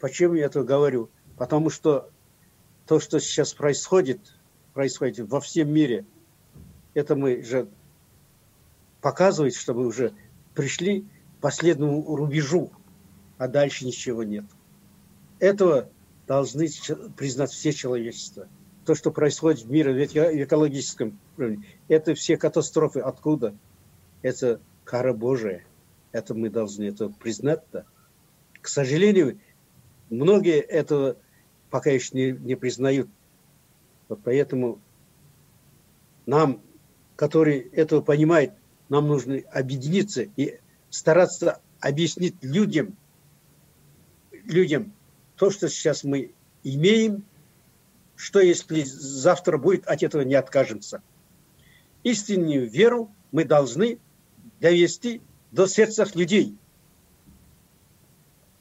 почему 0.00 0.34
я 0.34 0.46
это 0.46 0.64
говорю? 0.64 1.10
Потому 1.36 1.70
что 1.70 2.10
то, 2.86 2.98
что 3.00 3.20
сейчас 3.20 3.52
происходит, 3.54 4.20
происходит 4.74 5.28
во 5.28 5.40
всем 5.40 5.70
мире, 5.72 6.04
это 6.94 7.14
мы 7.14 7.42
же 7.42 7.68
показывает, 9.00 9.54
что 9.54 9.74
мы 9.74 9.86
уже 9.86 10.12
пришли 10.54 11.02
к 11.02 11.42
последнему 11.42 12.16
рубежу, 12.16 12.72
а 13.38 13.48
дальше 13.48 13.84
ничего 13.84 14.22
нет. 14.22 14.44
Этого 15.38 15.88
должны 16.26 16.68
признать 17.16 17.52
все 17.52 17.72
человечества. 17.72 18.48
То, 18.86 18.94
что 18.94 19.10
происходит 19.10 19.62
в 19.62 19.70
мире, 19.70 19.92
в 19.92 20.44
экологическом 20.44 21.18
уровне, 21.36 21.64
это 21.88 22.14
все 22.14 22.36
катастрофы. 22.36 23.00
Откуда? 23.00 23.54
Это 24.22 24.60
кара 24.84 25.12
Божия. 25.12 25.64
Это 26.12 26.34
мы 26.34 26.50
должны 26.50 26.84
это 26.84 27.08
признать-то. 27.08 27.84
К 28.60 28.68
сожалению, 28.68 29.40
многие 30.08 30.60
этого 30.60 31.16
пока 31.68 31.90
еще 31.90 32.10
не, 32.12 32.30
не 32.30 32.54
признают. 32.54 33.08
Вот 34.08 34.20
поэтому 34.22 34.80
нам, 36.24 36.62
которые 37.16 37.62
этого 37.62 38.02
понимают, 38.02 38.52
нам 38.88 39.08
нужно 39.08 39.40
объединиться 39.52 40.22
и 40.22 40.60
стараться 40.90 41.60
объяснить 41.80 42.36
людям, 42.40 42.96
людям 44.30 44.92
то, 45.36 45.50
что 45.50 45.68
сейчас 45.68 46.04
мы 46.04 46.32
имеем, 46.62 47.24
что 48.16 48.40
если 48.40 48.82
завтра 48.82 49.58
будет, 49.58 49.86
от 49.86 50.02
этого 50.02 50.22
не 50.22 50.34
откажемся. 50.34 51.02
Истинную 52.02 52.68
веру 52.68 53.10
мы 53.30 53.44
должны 53.44 53.98
довести 54.60 55.20
до 55.52 55.66
сердца 55.66 56.06
людей. 56.14 56.56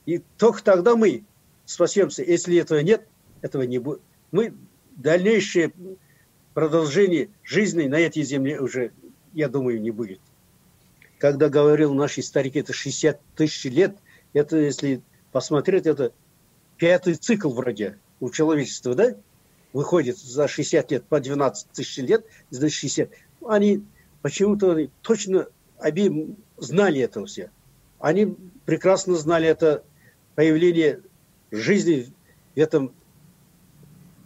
И 0.05 0.21
только 0.37 0.63
тогда 0.63 0.95
мы 0.95 1.23
спасемся. 1.65 2.23
Если 2.23 2.57
этого 2.57 2.79
нет, 2.79 3.07
этого 3.41 3.63
не 3.63 3.79
будет. 3.79 4.01
Мы 4.31 4.53
дальнейшее 4.95 5.71
продолжение 6.53 7.29
жизни 7.43 7.87
на 7.87 7.99
этой 7.99 8.23
земле 8.23 8.59
уже, 8.59 8.91
я 9.33 9.49
думаю, 9.49 9.81
не 9.81 9.91
будет. 9.91 10.19
Когда 11.17 11.49
говорил 11.49 11.93
наши 11.93 12.21
старики, 12.21 12.59
это 12.59 12.73
60 12.73 13.19
тысяч 13.35 13.65
лет, 13.65 13.95
это, 14.33 14.57
если 14.57 15.01
посмотреть, 15.31 15.85
это 15.85 16.11
пятый 16.77 17.15
цикл 17.15 17.49
вроде 17.49 17.97
у 18.19 18.29
человечества, 18.29 18.95
да? 18.95 19.15
Выходит 19.75 20.17
за 20.17 20.47
60 20.47 20.89
лет 20.91 21.03
по 21.03 21.19
12 21.19 21.69
тысяч 21.71 21.97
лет, 21.97 22.25
за 22.49 22.69
60. 22.69 23.09
Они 23.45 23.83
почему-то 24.21 24.88
точно 25.01 25.47
обе 25.77 26.29
знали 26.55 27.01
это 27.01 27.25
все. 27.25 27.51
Они 27.99 28.38
прекрасно 28.63 29.15
знали 29.15 29.49
это 29.49 29.83
появление 30.35 31.01
жизни 31.51 32.13
в 32.55 32.57
этом 32.57 32.93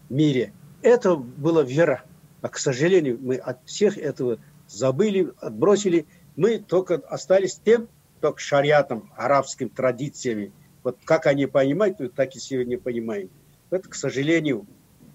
мире. 0.08 0.54
Это 0.84 1.16
была 1.16 1.64
вера. 1.64 2.04
А, 2.44 2.50
к 2.50 2.60
сожалению, 2.60 3.18
мы 3.20 3.38
от 3.38 3.58
всех 3.66 3.98
этого 3.98 4.38
забыли, 4.68 5.34
отбросили. 5.40 6.06
Мы 6.36 6.60
только 6.60 6.98
остались 6.98 7.60
тем, 7.66 7.88
только 8.22 8.40
шариатом, 8.40 9.12
арабским 9.16 9.70
традициями. 9.70 10.52
Вот 10.84 11.00
как 11.06 11.26
они 11.26 11.48
понимают, 11.48 11.98
так 12.14 12.36
и 12.36 12.40
сегодня 12.40 12.78
понимаем. 12.78 13.32
Это, 13.72 13.90
к 13.90 13.96
сожалению, 13.96 14.68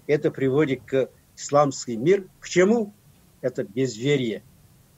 это 0.07 0.31
приводит 0.31 0.83
к 0.85 1.09
исламский 1.35 1.97
мир. 1.97 2.27
К 2.39 2.47
чему? 2.47 2.93
Это 3.41 3.63
безверие. 3.63 4.43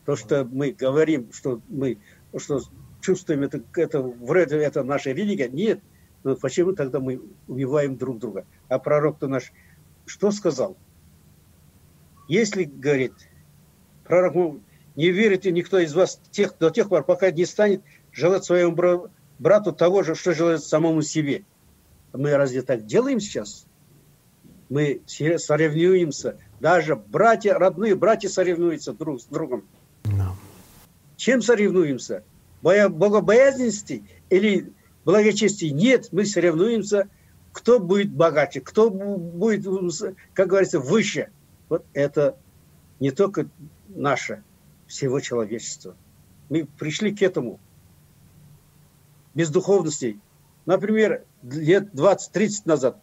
То, 0.05 0.15
что 0.15 0.45
мы 0.45 0.71
говорим, 0.71 1.31
что 1.33 1.61
мы 1.67 1.97
что 2.37 2.61
чувствуем, 3.01 3.43
это, 3.43 3.61
это 3.75 4.01
вроде 4.01 4.57
это 4.57 4.83
наша 4.83 5.11
религия. 5.11 5.49
Нет, 5.49 5.79
но 6.23 6.31
ну, 6.31 6.35
почему 6.37 6.73
тогда 6.73 6.99
мы 6.99 7.21
убиваем 7.47 7.97
друг 7.97 8.19
друга? 8.19 8.45
А 8.69 8.79
пророк-то 8.79 9.27
наш 9.27 9.51
что 10.05 10.31
сказал? 10.31 10.77
Если, 12.27 12.63
говорит, 12.63 13.13
пророк, 14.03 14.59
не 14.95 15.11
верите 15.11 15.51
никто 15.51 15.79
из 15.79 15.93
вас 15.93 16.19
тех, 16.31 16.57
до 16.57 16.69
тех 16.69 16.89
пор, 16.89 17.03
пока 17.03 17.29
не 17.31 17.45
станет 17.45 17.81
желать 18.11 18.43
своему 18.43 19.09
брату 19.37 19.71
того 19.71 20.03
же, 20.03 20.15
что 20.15 20.33
желает 20.33 20.63
самому 20.63 21.01
себе. 21.01 21.43
Мы 22.13 22.35
разве 22.35 22.61
так 22.61 22.85
делаем 22.85 23.19
сейчас? 23.19 23.66
Мы 24.69 25.01
соревнуемся. 25.07 26.37
Даже 26.59 26.95
братья, 26.95 27.53
родные 27.53 27.95
братья 27.95 28.29
соревнуются 28.29 28.93
друг 28.93 29.21
с 29.21 29.25
другом. 29.25 29.65
No. 30.03 30.33
Чем 31.15 31.41
соревнуемся? 31.41 32.23
Боя, 32.61 32.89
богобоязненности 32.89 34.03
или 34.29 34.71
благочестия 35.05 35.71
нет, 35.71 36.09
мы 36.11 36.25
соревнуемся, 36.25 37.09
кто 37.53 37.79
будет 37.79 38.11
богаче, 38.11 38.61
кто 38.61 38.89
будет, 38.89 39.65
как 40.33 40.47
говорится, 40.47 40.79
выше. 40.79 41.29
Вот 41.69 41.85
это 41.93 42.37
не 42.99 43.11
только 43.11 43.47
наше, 43.89 44.43
всего 44.87 45.19
человечества. 45.19 45.95
Мы 46.49 46.65
пришли 46.65 47.15
к 47.15 47.21
этому. 47.21 47.59
Без 49.33 49.49
духовности. 49.49 50.19
Например, 50.65 51.23
лет 51.43 51.93
20-30 51.93 52.49
назад 52.65 53.01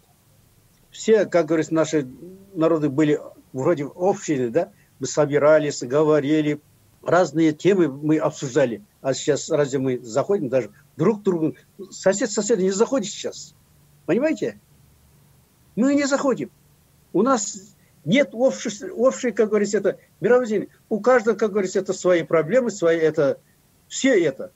все, 0.95 1.27
как 1.27 1.47
говорится, 1.47 1.75
наши 1.75 2.09
народы 2.55 2.89
были 2.89 3.21
вроде 3.53 3.85
общие, 3.85 4.49
да? 4.49 4.71
Мы 5.01 5.09
собирались, 5.09 5.83
говорили, 5.83 6.61
разные 7.03 7.53
темы 7.53 7.89
мы 7.89 8.19
обсуждали. 8.19 8.81
А 9.03 9.13
сейчас 9.13 9.51
разве 9.51 9.81
мы 9.81 9.99
заходим 9.99 10.49
даже 10.49 10.71
друг 10.97 11.21
к 11.21 11.23
другу. 11.25 11.57
Сосед 11.91 12.31
соседа 12.31 12.63
не 12.63 12.71
заходит 12.71 13.09
сейчас. 13.09 13.57
Понимаете? 14.07 14.61
Мы 15.75 15.97
не 15.97 16.05
заходим. 16.05 16.53
У 17.13 17.23
нас 17.23 17.75
нет 18.05 18.31
общей, 18.33 18.89
общей 18.91 19.33
как 19.33 19.49
говорится, 19.49 19.79
это 19.79 19.99
мировоззрение. 20.21 20.69
У 20.89 21.01
каждого, 21.01 21.35
как 21.35 21.51
говорится, 21.51 21.81
это 21.81 21.93
свои 21.93 22.23
проблемы, 22.23 22.71
свои 22.71 22.99
это, 22.99 23.41
все 23.89 24.23
это. 24.23 24.53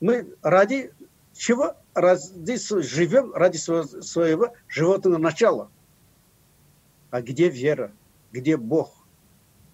Мы 0.00 0.34
ради 0.40 0.92
чего? 1.36 1.76
Ради, 1.94 2.56
живем 2.82 3.32
ради 3.32 3.56
своего, 3.56 4.02
своего 4.02 4.52
животного 4.68 5.18
начала. 5.18 5.70
А 7.10 7.22
где 7.22 7.48
вера? 7.48 7.92
Где 8.32 8.56
Бог? 8.56 9.06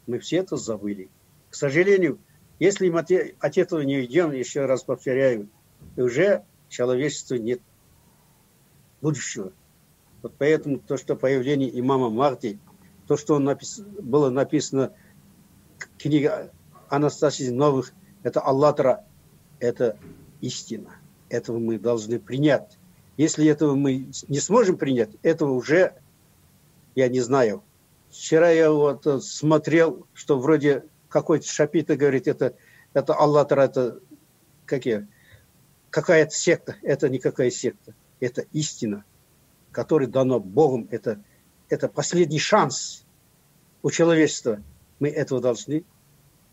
Мы 0.06 0.18
все 0.18 0.38
это 0.38 0.56
забыли. 0.56 1.08
К 1.50 1.54
сожалению, 1.54 2.18
если 2.58 2.88
мы 2.90 3.00
от 3.00 3.58
этого 3.58 3.80
не 3.80 4.04
идем, 4.04 4.32
еще 4.32 4.66
раз 4.66 4.82
повторяю, 4.84 5.48
уже 5.96 6.44
человечеству 6.68 7.36
нет 7.36 7.60
будущего. 9.00 9.52
Вот 10.22 10.34
поэтому 10.38 10.78
то, 10.78 10.96
что 10.96 11.16
появление 11.16 11.78
имама 11.78 12.08
Махди, 12.08 12.58
то, 13.06 13.16
что 13.16 13.34
он 13.34 13.44
напис... 13.44 13.80
было 13.80 14.30
написано 14.30 14.92
книга 15.98 16.52
Анастасии 16.88 17.50
Новых, 17.50 17.92
это 18.22 18.40
Аллатра, 18.40 19.04
это 19.58 19.98
истина. 20.40 21.01
Этого 21.32 21.58
мы 21.58 21.78
должны 21.78 22.20
принять. 22.20 22.76
Если 23.16 23.46
этого 23.46 23.74
мы 23.74 24.10
не 24.28 24.38
сможем 24.38 24.76
принять, 24.76 25.08
этого 25.22 25.52
уже, 25.52 25.94
я 26.94 27.08
не 27.08 27.20
знаю. 27.20 27.62
Вчера 28.10 28.50
я 28.50 28.70
вот 28.70 29.24
смотрел, 29.24 30.06
что 30.12 30.38
вроде 30.38 30.84
какой-то 31.08 31.46
шапита 31.46 31.96
говорит, 31.96 32.28
это, 32.28 32.54
это 32.92 33.14
Аллах, 33.14 33.50
это 33.50 33.98
какие? 34.66 35.08
Какая-то 35.88 36.34
секта. 36.34 36.76
Это 36.82 37.08
никакая 37.08 37.50
секта. 37.50 37.94
Это 38.20 38.44
истина, 38.52 39.02
которая 39.70 40.08
дана 40.08 40.38
Богом. 40.38 40.86
Это, 40.90 41.18
это 41.70 41.88
последний 41.88 42.40
шанс 42.40 43.06
у 43.82 43.90
человечества. 43.90 44.62
Мы 44.98 45.08
этого 45.08 45.40
должны 45.40 45.84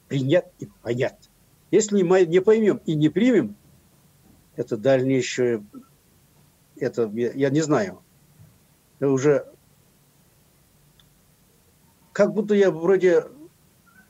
принять 0.07 0.47
и 0.59 0.69
понять. 0.81 1.29
Если 1.69 2.01
мы 2.01 2.25
не 2.25 2.39
поймем 2.39 2.79
и 2.85 2.95
не 2.95 3.09
примем, 3.09 3.57
это 4.59 4.75
дальнейшее, 4.75 5.63
это 6.75 7.09
я 7.13 7.49
не 7.49 7.61
знаю. 7.61 8.01
Это 8.99 9.09
уже 9.09 9.45
как 12.11 12.33
будто 12.33 12.53
я 12.55 12.69
вроде, 12.69 13.23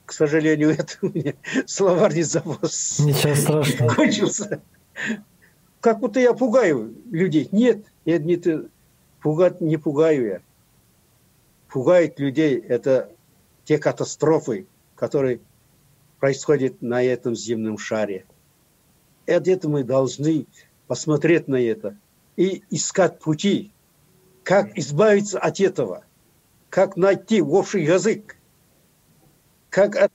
к 0.07 0.11
сожалению, 0.11 0.69
это 0.79 0.93
у 1.03 1.09
меня 1.09 1.35
словарный 1.67 2.23
завоз 2.23 2.99
Ничего 2.99 3.35
страшного. 3.35 3.93
кончился. 3.95 4.63
Как 5.81 5.99
будто 5.99 6.19
я 6.19 6.33
пугаю 6.33 6.95
людей. 7.11 7.47
Нет, 7.51 7.85
я 8.05 8.17
не, 8.17 8.41
пугать 9.21 9.61
не 9.61 9.77
пугаю 9.77 10.25
я. 10.25 10.41
Пугает 11.67 12.19
людей 12.19 12.57
это 12.57 13.11
те 13.65 13.77
катастрофы, 13.77 14.65
которые 14.95 15.41
происходят 16.19 16.81
на 16.81 17.03
этом 17.03 17.35
земном 17.35 17.77
шаре. 17.77 18.25
Это 19.29 19.69
мы 19.69 19.83
должны 19.83 20.47
посмотреть 20.87 21.47
на 21.47 21.57
это 21.61 21.95
и 22.35 22.63
искать 22.71 23.19
пути, 23.19 23.71
как 24.43 24.75
избавиться 24.75 25.37
от 25.37 25.59
этого, 25.59 26.03
как 26.71 26.97
найти 26.97 27.41
общий 27.41 27.83
язык, 27.83 28.37
как 29.69 30.11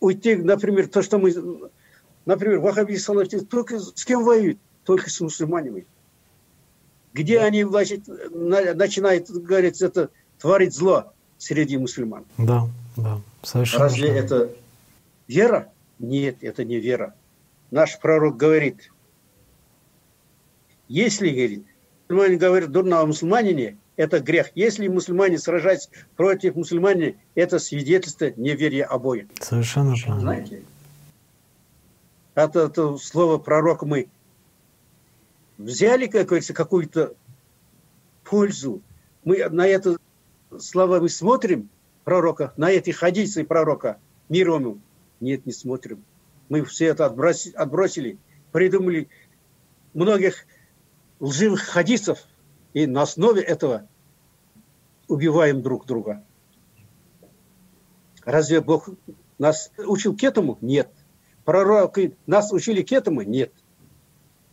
уйти, 0.00 0.36
например, 0.36 0.88
то, 0.88 1.00
что 1.00 1.18
мы, 1.18 1.32
например, 2.26 2.58
вахаби 2.58 2.98
салафисты 2.98 3.46
только 3.46 3.80
с 3.80 4.04
кем 4.04 4.24
воюют? 4.24 4.58
Только 4.84 5.08
с 5.08 5.20
мусульманами. 5.20 5.86
Где 7.14 7.38
да. 7.38 7.46
они 7.46 7.64
значит, 7.64 8.06
начинают, 8.06 9.30
говорить, 9.30 9.80
это 9.80 10.10
творить 10.38 10.74
зло 10.74 11.12
среди 11.38 11.78
мусульман? 11.78 12.24
Да, 12.36 12.68
да, 12.96 13.20
совершенно. 13.42 13.84
Разве 13.84 14.08
это 14.08 14.50
вера? 15.28 15.72
Нет, 15.98 16.36
это 16.42 16.64
не 16.64 16.78
вера 16.78 17.14
наш 17.70 17.98
пророк 17.98 18.36
говорит, 18.36 18.90
если, 20.88 21.30
говорит, 21.30 21.64
мусульмане 22.08 22.36
говорят 22.36 22.70
дурно 22.72 23.00
о 23.00 23.06
мусульманине, 23.06 23.78
это 23.96 24.20
грех. 24.20 24.50
Если 24.54 24.88
мусульмане 24.88 25.38
сражаются 25.38 25.90
против 26.16 26.56
мусульманина, 26.56 27.16
это 27.34 27.58
свидетельство 27.58 28.32
неверия 28.36 28.84
обоих. 28.86 29.26
Совершенно 29.40 29.94
правильно. 29.94 30.20
Знаете? 30.20 30.62
Это, 32.34 32.60
это 32.60 32.96
слово 32.96 33.38
пророка 33.38 33.86
мы 33.86 34.08
взяли, 35.58 36.06
как 36.06 36.26
говорится, 36.26 36.54
какую-то 36.54 37.14
пользу. 38.24 38.80
Мы 39.24 39.48
на 39.50 39.66
это 39.66 39.96
слова 40.58 41.00
мы 41.00 41.08
смотрим 41.08 41.68
пророка, 42.04 42.52
на 42.56 42.70
эти 42.70 42.90
хадисы 42.90 43.44
пророка, 43.44 43.98
мир 44.28 44.48
ему. 44.48 44.78
Нет, 45.20 45.44
не 45.44 45.52
смотрим. 45.52 46.02
Мы 46.50 46.64
все 46.64 46.86
это 46.86 47.06
отбросили, 47.06 47.54
отбросили 47.54 48.18
придумали 48.52 49.08
многих 49.94 50.46
лживых 51.20 51.62
хадисов, 51.62 52.18
и 52.72 52.86
на 52.86 53.02
основе 53.02 53.40
этого 53.40 53.88
убиваем 55.08 55.62
друг 55.62 55.86
друга. 55.86 56.24
Разве 58.24 58.60
Бог 58.60 58.88
нас 59.38 59.70
учил 59.78 60.16
к 60.16 60.22
этому? 60.22 60.58
Нет. 60.60 60.90
Пророки 61.44 62.16
нас 62.26 62.52
учили 62.52 62.82
к 62.82 62.92
этому? 62.92 63.22
Нет. 63.22 63.52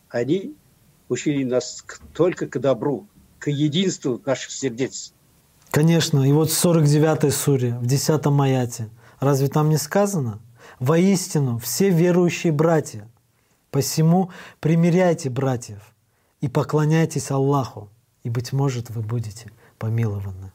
Они 0.09 0.55
учили 1.09 1.43
нас 1.43 1.83
только 2.13 2.47
к 2.47 2.59
добру, 2.59 3.07
к 3.39 3.49
единству 3.49 4.21
наших 4.25 4.51
сердец. 4.51 5.13
Конечно. 5.69 6.27
И 6.27 6.31
вот 6.31 6.49
в 6.49 6.65
49-й 6.65 7.31
суре, 7.31 7.77
в 7.77 7.85
10-м 7.85 8.41
аяте, 8.41 8.89
разве 9.19 9.47
там 9.47 9.69
не 9.69 9.77
сказано? 9.77 10.39
Воистину, 10.79 11.57
все 11.57 11.89
верующие 11.89 12.53
братья, 12.53 13.07
посему 13.71 14.31
примиряйте 14.59 15.29
братьев 15.29 15.93
и 16.41 16.47
поклоняйтесь 16.47 17.31
Аллаху, 17.31 17.89
и, 18.23 18.29
быть 18.29 18.53
может, 18.53 18.89
вы 18.89 19.01
будете 19.01 19.51
помилованы. 19.77 20.51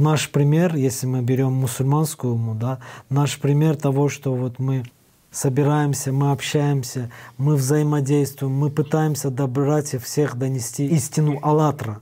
Наш 0.00 0.30
пример, 0.30 0.76
если 0.76 1.06
мы 1.06 1.20
берем 1.20 1.52
мусульманскую 1.52 2.32
уму, 2.32 2.54
да, 2.54 2.78
наш 3.10 3.38
пример 3.38 3.76
того, 3.76 4.08
что 4.08 4.34
вот 4.34 4.58
мы 4.58 4.84
собираемся, 5.30 6.12
мы 6.12 6.32
общаемся, 6.32 7.10
мы 7.38 7.56
взаимодействуем, 7.56 8.52
мы 8.52 8.70
пытаемся 8.70 9.30
до 9.30 9.46
братьев 9.46 10.04
всех 10.04 10.36
донести 10.36 10.86
истину 10.86 11.38
«АЛЛАТРА». 11.42 12.00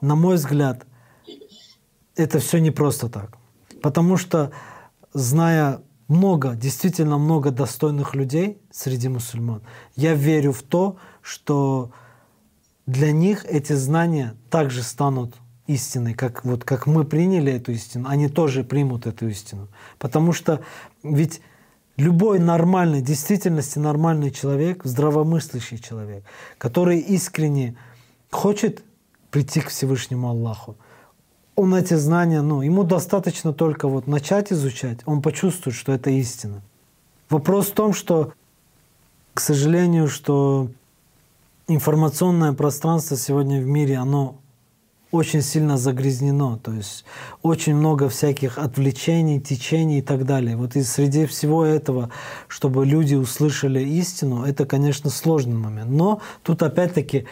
На 0.00 0.14
мой 0.14 0.36
взгляд, 0.36 0.86
это 2.16 2.38
все 2.38 2.58
не 2.58 2.70
просто 2.70 3.08
так. 3.08 3.36
Потому 3.82 4.16
что, 4.16 4.52
зная 5.12 5.80
много, 6.08 6.54
действительно 6.54 7.18
много 7.18 7.50
достойных 7.50 8.14
людей 8.14 8.60
среди 8.70 9.08
мусульман, 9.08 9.62
я 9.96 10.14
верю 10.14 10.52
в 10.52 10.62
то, 10.62 10.96
что 11.22 11.90
для 12.86 13.10
них 13.10 13.44
эти 13.44 13.72
знания 13.72 14.36
также 14.50 14.82
станут 14.82 15.34
истиной, 15.66 16.14
как, 16.14 16.44
вот, 16.44 16.64
как 16.64 16.86
мы 16.86 17.04
приняли 17.04 17.52
эту 17.52 17.72
истину, 17.72 18.08
они 18.08 18.28
тоже 18.28 18.62
примут 18.62 19.06
эту 19.06 19.28
истину. 19.28 19.68
Потому 19.98 20.32
что 20.32 20.60
ведь 21.02 21.40
Любой 21.96 22.38
нормальный, 22.38 23.00
действительности 23.00 23.78
нормальный 23.78 24.30
человек, 24.30 24.82
здравомыслящий 24.84 25.78
человек, 25.78 26.24
который 26.58 26.98
искренне 26.98 27.74
хочет 28.30 28.84
прийти 29.30 29.60
к 29.60 29.68
Всевышнему 29.68 30.28
Аллаху, 30.28 30.76
он 31.54 31.74
эти 31.74 31.94
знания, 31.94 32.42
ну, 32.42 32.60
ему 32.60 32.84
достаточно 32.84 33.54
только 33.54 33.88
вот 33.88 34.06
начать 34.06 34.52
изучать, 34.52 34.98
он 35.06 35.22
почувствует, 35.22 35.74
что 35.74 35.92
это 35.92 36.10
истина. 36.10 36.60
Вопрос 37.30 37.68
в 37.68 37.72
том, 37.72 37.94
что, 37.94 38.34
к 39.32 39.40
сожалению, 39.40 40.08
что 40.08 40.68
информационное 41.66 42.52
пространство 42.52 43.16
сегодня 43.16 43.60
в 43.60 43.66
мире, 43.66 43.96
оно 43.96 44.36
очень 45.12 45.42
сильно 45.42 45.76
загрязнено, 45.76 46.58
то 46.62 46.72
есть 46.72 47.04
очень 47.42 47.74
много 47.76 48.08
всяких 48.08 48.58
отвлечений, 48.58 49.40
течений 49.40 49.98
и 49.98 50.02
так 50.02 50.24
далее. 50.24 50.56
Вот 50.56 50.76
и 50.76 50.82
среди 50.82 51.26
всего 51.26 51.64
этого, 51.64 52.10
чтобы 52.48 52.84
люди 52.84 53.14
услышали 53.14 53.80
истину, 53.80 54.44
это, 54.44 54.66
конечно, 54.66 55.10
сложный 55.10 55.56
момент. 55.56 55.90
Но 55.90 56.20
тут 56.42 56.62
опять-таки 56.62 57.26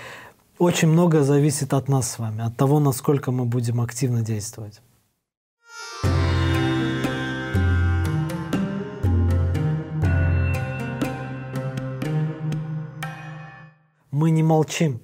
очень 0.58 0.88
много 0.88 1.22
зависит 1.24 1.74
от 1.74 1.88
нас 1.88 2.12
с 2.12 2.18
вами, 2.18 2.44
от 2.44 2.56
того, 2.56 2.78
насколько 2.78 3.32
мы 3.32 3.44
будем 3.44 3.80
активно 3.80 4.22
действовать. 4.22 4.80
Мы 14.12 14.30
не 14.30 14.44
молчим, 14.44 15.00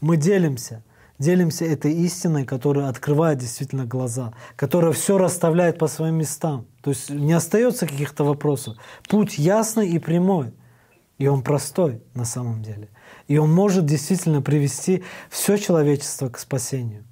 мы 0.00 0.16
делимся 0.16 0.84
делимся 1.18 1.64
этой 1.64 1.92
истиной, 1.92 2.44
которая 2.44 2.88
открывает 2.88 3.38
действительно 3.38 3.84
глаза, 3.84 4.32
которая 4.56 4.92
все 4.92 5.18
расставляет 5.18 5.78
по 5.78 5.86
своим 5.86 6.16
местам. 6.16 6.66
То 6.82 6.90
есть 6.90 7.10
не 7.10 7.32
остается 7.32 7.86
каких-то 7.86 8.24
вопросов. 8.24 8.76
Путь 9.08 9.38
ясный 9.38 9.88
и 9.88 9.98
прямой. 9.98 10.52
И 11.18 11.26
он 11.28 11.42
простой 11.42 12.02
на 12.14 12.24
самом 12.24 12.62
деле. 12.62 12.88
И 13.26 13.38
он 13.38 13.52
может 13.52 13.86
действительно 13.86 14.42
привести 14.42 15.02
все 15.30 15.56
человечество 15.56 16.28
к 16.28 16.38
спасению. 16.38 17.04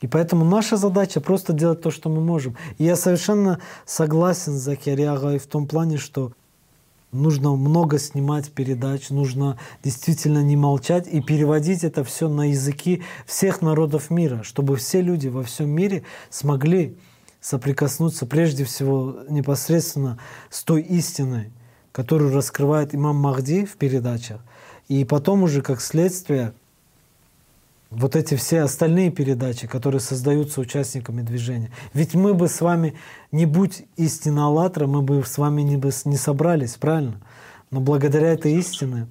И 0.00 0.06
поэтому 0.06 0.44
наша 0.44 0.76
задача 0.76 1.20
просто 1.20 1.52
делать 1.52 1.80
то, 1.80 1.90
что 1.90 2.08
мы 2.08 2.20
можем. 2.20 2.56
И 2.78 2.84
я 2.84 2.96
совершенно 2.96 3.60
согласен 3.86 4.52
с 4.52 4.62
Закириагой 4.62 5.38
в 5.38 5.46
том 5.46 5.66
плане, 5.66 5.98
что 5.98 6.32
нужно 7.14 7.54
много 7.56 7.98
снимать 7.98 8.50
передач, 8.50 9.10
нужно 9.10 9.58
действительно 9.82 10.42
не 10.42 10.56
молчать 10.56 11.06
и 11.06 11.20
переводить 11.20 11.84
это 11.84 12.04
все 12.04 12.28
на 12.28 12.50
языки 12.50 13.02
всех 13.26 13.62
народов 13.62 14.10
мира, 14.10 14.42
чтобы 14.42 14.76
все 14.76 15.00
люди 15.00 15.28
во 15.28 15.42
всем 15.42 15.70
мире 15.70 16.02
смогли 16.30 16.96
соприкоснуться 17.40 18.26
прежде 18.26 18.64
всего 18.64 19.18
непосредственно 19.28 20.18
с 20.50 20.62
той 20.64 20.82
истиной, 20.82 21.52
которую 21.92 22.34
раскрывает 22.34 22.94
имам 22.94 23.16
Махди 23.16 23.64
в 23.64 23.76
передачах, 23.76 24.40
и 24.88 25.04
потом 25.04 25.42
уже 25.42 25.62
как 25.62 25.80
следствие 25.80 26.54
вот 27.96 28.16
эти 28.16 28.34
все 28.34 28.60
остальные 28.62 29.10
передачи, 29.10 29.66
которые 29.66 30.00
создаются 30.00 30.60
участниками 30.60 31.22
движения. 31.22 31.70
Ведь 31.92 32.14
мы 32.14 32.34
бы 32.34 32.48
с 32.48 32.60
вами, 32.60 32.94
не 33.32 33.46
будь 33.46 33.84
истина 33.96 34.46
«АЛЛАТРА», 34.46 34.86
мы 34.86 35.02
бы 35.02 35.24
с 35.24 35.38
вами 35.38 35.62
не, 35.62 35.76
бы, 35.76 35.90
не 36.04 36.16
собрались, 36.16 36.74
правильно? 36.76 37.20
Но 37.70 37.80
благодаря 37.80 38.32
этой 38.32 38.54
истине 38.54 39.06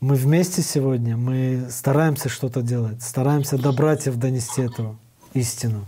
мы 0.00 0.16
вместе 0.16 0.62
сегодня, 0.62 1.16
мы 1.16 1.66
стараемся 1.70 2.28
что-то 2.28 2.62
делать, 2.62 3.02
стараемся 3.02 3.58
до 3.58 3.72
братьев 3.72 4.16
донести 4.16 4.62
эту 4.62 4.98
истину. 5.32 5.86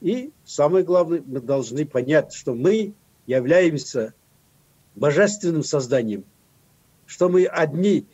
И 0.00 0.32
самое 0.44 0.84
главное, 0.84 1.22
мы 1.24 1.40
должны 1.40 1.86
понять, 1.86 2.34
что 2.34 2.54
мы 2.54 2.92
являемся 3.26 4.12
божественным 4.94 5.64
созданием, 5.64 6.24
что 7.06 7.28
мы 7.28 7.46
одни, 7.46 8.06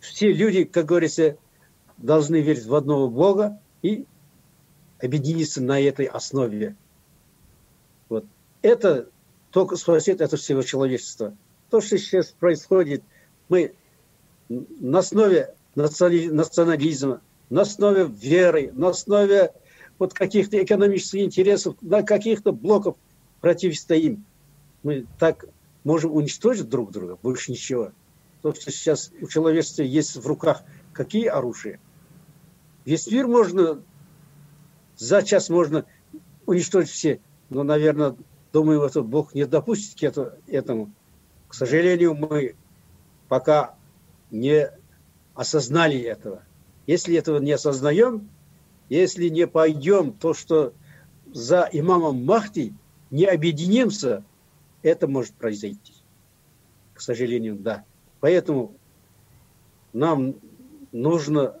все 0.00 0.32
люди, 0.32 0.64
как 0.64 0.86
говорится, 0.86 1.36
должны 1.98 2.40
верить 2.40 2.66
в 2.66 2.74
одного 2.74 3.08
Бога 3.08 3.58
и 3.82 4.06
объединиться 5.00 5.62
на 5.62 5.80
этой 5.80 6.06
основе. 6.06 6.76
Вот. 8.08 8.24
Это 8.62 9.08
только 9.50 9.76
спасет 9.76 10.20
это 10.20 10.36
всего 10.36 10.62
человечества. 10.62 11.36
То, 11.70 11.80
что 11.80 11.98
сейчас 11.98 12.28
происходит, 12.30 13.02
мы 13.48 13.74
на 14.48 14.98
основе 14.98 15.54
национализма, 15.74 17.20
на 17.50 17.62
основе 17.62 18.06
веры, 18.06 18.70
на 18.74 18.88
основе 18.88 19.52
вот 19.98 20.14
каких-то 20.14 20.62
экономических 20.62 21.20
интересов, 21.20 21.76
на 21.80 22.02
каких-то 22.02 22.52
блоков 22.52 22.96
противостоим. 23.40 24.24
Мы 24.82 25.06
так 25.18 25.46
можем 25.84 26.14
уничтожить 26.14 26.68
друг 26.68 26.90
друга, 26.92 27.18
больше 27.22 27.52
ничего. 27.52 27.92
То, 28.42 28.52
что 28.54 28.70
сейчас 28.70 29.10
у 29.20 29.26
человечества 29.26 29.82
есть 29.82 30.16
в 30.16 30.26
руках 30.26 30.62
какие 30.94 31.26
оружия? 31.26 31.78
Весь 32.84 33.06
мир 33.10 33.26
можно, 33.26 33.82
за 34.96 35.22
час 35.22 35.50
можно 35.50 35.84
уничтожить 36.46 36.90
все. 36.90 37.20
Но, 37.50 37.62
наверное, 37.62 38.16
думаю, 38.52 38.82
это 38.82 39.02
Бог 39.02 39.34
не 39.34 39.44
допустит 39.46 40.14
к 40.14 40.38
этому. 40.46 40.92
К 41.48 41.54
сожалению, 41.54 42.14
мы 42.14 42.54
пока 43.28 43.74
не 44.30 44.70
осознали 45.34 45.98
этого. 46.00 46.42
Если 46.86 47.16
этого 47.16 47.38
не 47.38 47.52
осознаем, 47.52 48.28
если 48.88 49.28
не 49.28 49.46
пойдем 49.46 50.12
то, 50.12 50.34
что 50.34 50.74
за 51.32 51.68
имамом 51.72 52.24
Махти 52.24 52.74
не 53.10 53.24
объединимся, 53.24 54.24
это 54.82 55.08
может 55.08 55.32
произойти. 55.34 55.94
К 56.92 57.00
сожалению, 57.00 57.56
да. 57.56 57.84
Поэтому 58.20 58.74
нам 59.92 60.36
нужно 60.94 61.56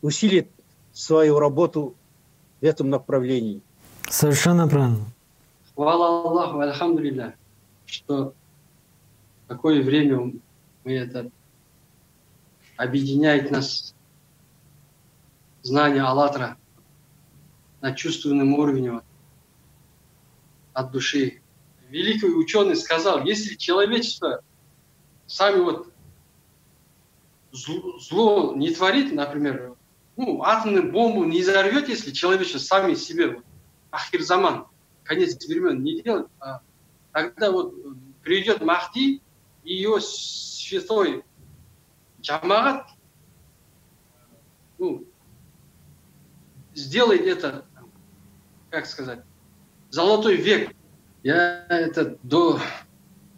усилит 0.00 0.50
свою 0.92 1.38
работу 1.38 1.94
в 2.60 2.64
этом 2.64 2.88
направлении. 2.88 3.60
Совершенно 4.08 4.66
правильно. 4.66 5.04
Хвала 5.74 6.22
Аллаху, 6.22 6.60
альхамдулилля, 6.60 7.36
что 7.84 8.32
такое 9.48 9.82
время 9.82 10.32
мы 10.84 10.92
это 10.92 11.30
объединяет 12.76 13.50
нас 13.50 13.94
знание 15.62 16.02
Аллатра 16.02 16.56
на 17.80 17.92
чувственном 17.92 18.54
уровне 18.54 19.00
от 20.72 20.90
души. 20.90 21.42
Великий 21.90 22.28
ученый 22.28 22.76
сказал, 22.76 23.24
если 23.24 23.56
человечество 23.56 24.42
сами 25.26 25.60
вот 25.60 25.93
зло, 27.54 28.54
не 28.54 28.70
творит, 28.70 29.12
например, 29.12 29.76
ну, 30.16 30.42
атомную 30.42 30.90
бомбу 30.90 31.24
не 31.24 31.40
взорвет, 31.40 31.88
если 31.88 32.10
человечество 32.10 32.58
сами 32.58 32.94
себе 32.94 33.42
ахирзаман, 33.90 34.66
конец 35.04 35.36
времен 35.46 35.82
не 35.82 36.02
делает, 36.02 36.28
а 36.40 36.60
тогда 37.12 37.50
вот 37.50 37.74
придет 38.22 38.60
Махди 38.60 39.20
и 39.62 39.74
ее 39.74 40.00
святой 40.00 41.24
джамагат 42.20 42.88
ну, 44.78 45.04
сделает 46.74 47.22
это, 47.22 47.64
как 48.70 48.86
сказать, 48.86 49.20
золотой 49.90 50.36
век. 50.36 50.74
Я 51.22 51.66
это 51.68 52.18
до 52.22 52.58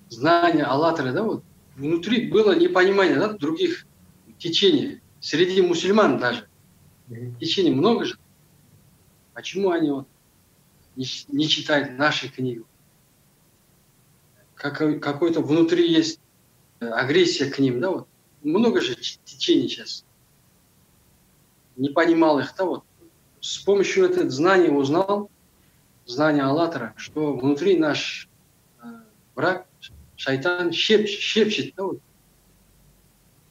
знания 0.09 0.64
Аллатра, 0.64 1.12
да, 1.12 1.22
вот 1.22 1.44
внутри 1.76 2.31
было 2.31 2.57
непонимание 2.57 3.18
да, 3.18 3.33
других 3.35 3.87
течений, 4.38 5.01
среди 5.20 5.62
мусульман 5.62 6.18
даже 6.18 6.49
течение 7.40 7.75
много 7.75 8.05
же. 8.05 8.18
Почему 9.35 9.70
они 9.70 9.90
вот 9.90 10.09
не, 10.96 11.07
не 11.29 11.49
читают 11.49 11.99
наши 11.99 12.29
книги? 12.29 12.62
Как, 14.55 14.79
какой-то 15.01 15.40
внутри 15.40 15.90
есть 15.90 16.20
агрессия 16.81 17.46
к 17.46 17.59
ним, 17.59 17.81
да, 17.81 17.90
вот. 17.90 18.09
Много 18.42 18.81
же 18.81 18.94
течений 18.94 19.68
сейчас. 19.68 20.05
Не 21.77 21.90
понимал 21.90 22.38
их, 22.38 22.55
да, 22.57 22.64
вот. 22.64 22.85
С 23.40 23.59
помощью 23.59 24.07
этого 24.07 24.31
знания 24.31 24.70
узнал, 24.70 25.31
знания 26.07 26.42
Аллатора, 26.42 26.94
что 26.96 27.37
внутри 27.37 27.79
наш 27.79 28.29
э, 28.83 28.87
враг, 29.35 29.66
шайтан, 30.16 30.72
щеп, 30.72 31.07
щепчет, 31.07 31.75
да, 31.77 31.85
вот. 31.85 32.01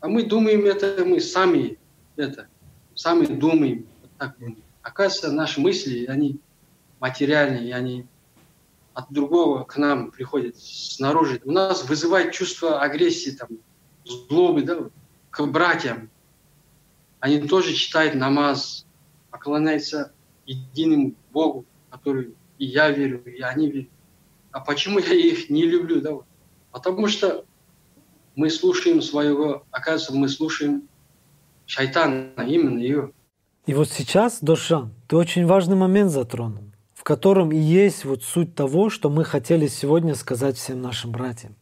А 0.06 0.08
мы 0.08 0.22
думаем, 0.22 0.66
это 0.66 1.04
мы 1.04 1.20
сами 1.20 1.80
это 2.16 2.48
сами 2.94 3.26
думаем, 3.26 3.88
так 4.20 4.36
Оказывается, 4.84 5.32
наши 5.32 5.60
мысли, 5.60 6.06
они 6.06 6.40
материальные, 7.00 7.74
они 7.74 8.06
от 8.94 9.12
другого 9.12 9.64
к 9.64 9.78
нам 9.78 10.12
приходят 10.12 10.58
снаружи. 10.58 11.42
У 11.44 11.52
нас 11.52 11.90
вызывает 11.90 12.34
чувство 12.34 12.82
агрессии, 12.82 13.32
там, 13.32 13.50
злобы 14.06 14.62
да, 14.62 14.78
к 15.32 15.44
братьям. 15.48 16.12
Они 17.20 17.42
тоже 17.42 17.74
читают 17.74 18.14
намаз, 18.14 18.86
поклоняются 19.32 20.14
единому 20.46 21.16
Богу, 21.32 21.66
который 21.90 22.36
и 22.60 22.66
я 22.68 22.92
верю, 22.92 23.24
и 23.26 23.42
они 23.42 23.72
верят. 23.72 23.90
А 24.52 24.60
почему 24.60 25.00
я 25.00 25.16
их 25.16 25.50
не 25.50 25.64
люблю? 25.64 26.00
Да? 26.00 26.12
Потому 26.72 27.08
что 27.08 27.44
мы 28.36 28.50
слушаем 28.50 29.02
своего, 29.02 29.64
оказывается, 29.72 30.14
мы 30.14 30.30
слушаем 30.30 30.88
шайтана, 31.66 32.32
именно 32.46 32.80
ее. 32.80 33.12
И 33.66 33.74
вот 33.74 33.90
сейчас, 33.90 34.40
Дошан, 34.42 34.94
ты 35.08 35.16
очень 35.16 35.46
важный 35.46 35.76
момент 35.76 36.12
затронул, 36.12 36.66
в 36.94 37.04
котором 37.04 37.52
и 37.52 37.58
есть 37.58 38.06
вот 38.06 38.24
суть 38.24 38.54
того, 38.56 38.90
что 38.90 39.10
мы 39.10 39.26
хотели 39.26 39.68
сегодня 39.68 40.16
сказать 40.16 40.58
всем 40.58 40.82
нашим 40.82 41.12
братьям. 41.12 41.56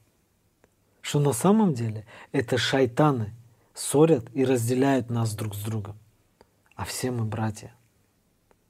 Что 1.01 1.19
на 1.19 1.33
самом 1.33 1.73
деле 1.73 2.05
это 2.31 2.57
шайтаны 2.57 3.33
ссорят 3.73 4.25
и 4.33 4.45
разделяют 4.45 5.09
нас 5.09 5.33
друг 5.35 5.55
с 5.55 5.59
другом. 5.59 5.97
А 6.75 6.85
все 6.85 7.11
мы 7.11 7.25
братья. 7.25 7.73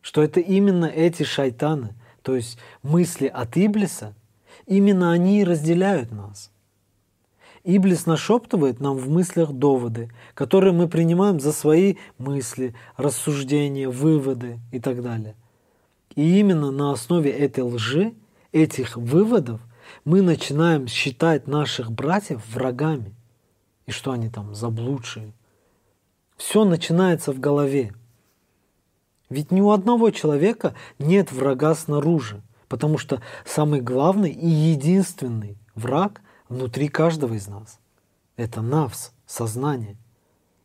Что 0.02 0.22
это 0.22 0.40
именно 0.40 0.86
эти 0.86 1.24
шайтаны, 1.24 1.96
то 2.22 2.36
есть 2.36 2.58
мысли 2.82 3.28
от 3.28 3.58
Иблиса, 3.58 4.14
именно 4.66 5.12
они 5.12 5.44
разделяют 5.44 6.12
нас. 6.12 6.53
Иблис 7.64 8.06
нашептывает 8.06 8.82
нам 8.82 8.98
в 8.98 9.10
мыслях 9.10 9.54
доводы, 9.54 10.12
которые 10.34 10.74
мы 10.74 10.90
принимаем 10.90 11.40
за 11.40 11.54
свои 11.54 11.96
мысли, 12.18 12.76
рассуждения, 12.98 13.88
выводы 13.88 14.60
и 14.72 14.82
так 14.82 15.02
далее. 15.02 15.36
И 16.16 16.40
именно 16.40 16.72
на 16.72 16.92
основе 16.92 17.32
этой 17.32 17.64
лжи, 17.64 18.14
этих 18.52 18.98
выводов, 18.98 19.62
мы 20.04 20.22
начинаем 20.22 20.88
считать 20.88 21.48
наших 21.48 21.92
братьев 21.92 22.42
врагами. 22.54 23.16
И 23.86 23.92
что 23.92 24.12
они 24.12 24.30
там, 24.30 24.54
заблудшие. 24.54 25.34
Все 26.36 26.66
начинается 26.66 27.32
в 27.32 27.40
голове. 27.40 27.94
Ведь 29.30 29.52
ни 29.52 29.62
у 29.62 29.72
одного 29.72 30.12
человека 30.12 30.76
нет 31.00 31.32
врага 31.32 31.76
снаружи, 31.76 32.42
потому 32.68 32.98
что 32.98 33.22
самый 33.46 33.80
главный 33.80 34.32
и 34.32 34.48
единственный 34.48 35.58
враг– 35.76 36.22
внутри 36.54 36.88
каждого 36.88 37.34
из 37.34 37.48
нас. 37.48 37.80
Это 38.38 38.62
навс, 38.62 39.12
сознание. 39.26 39.98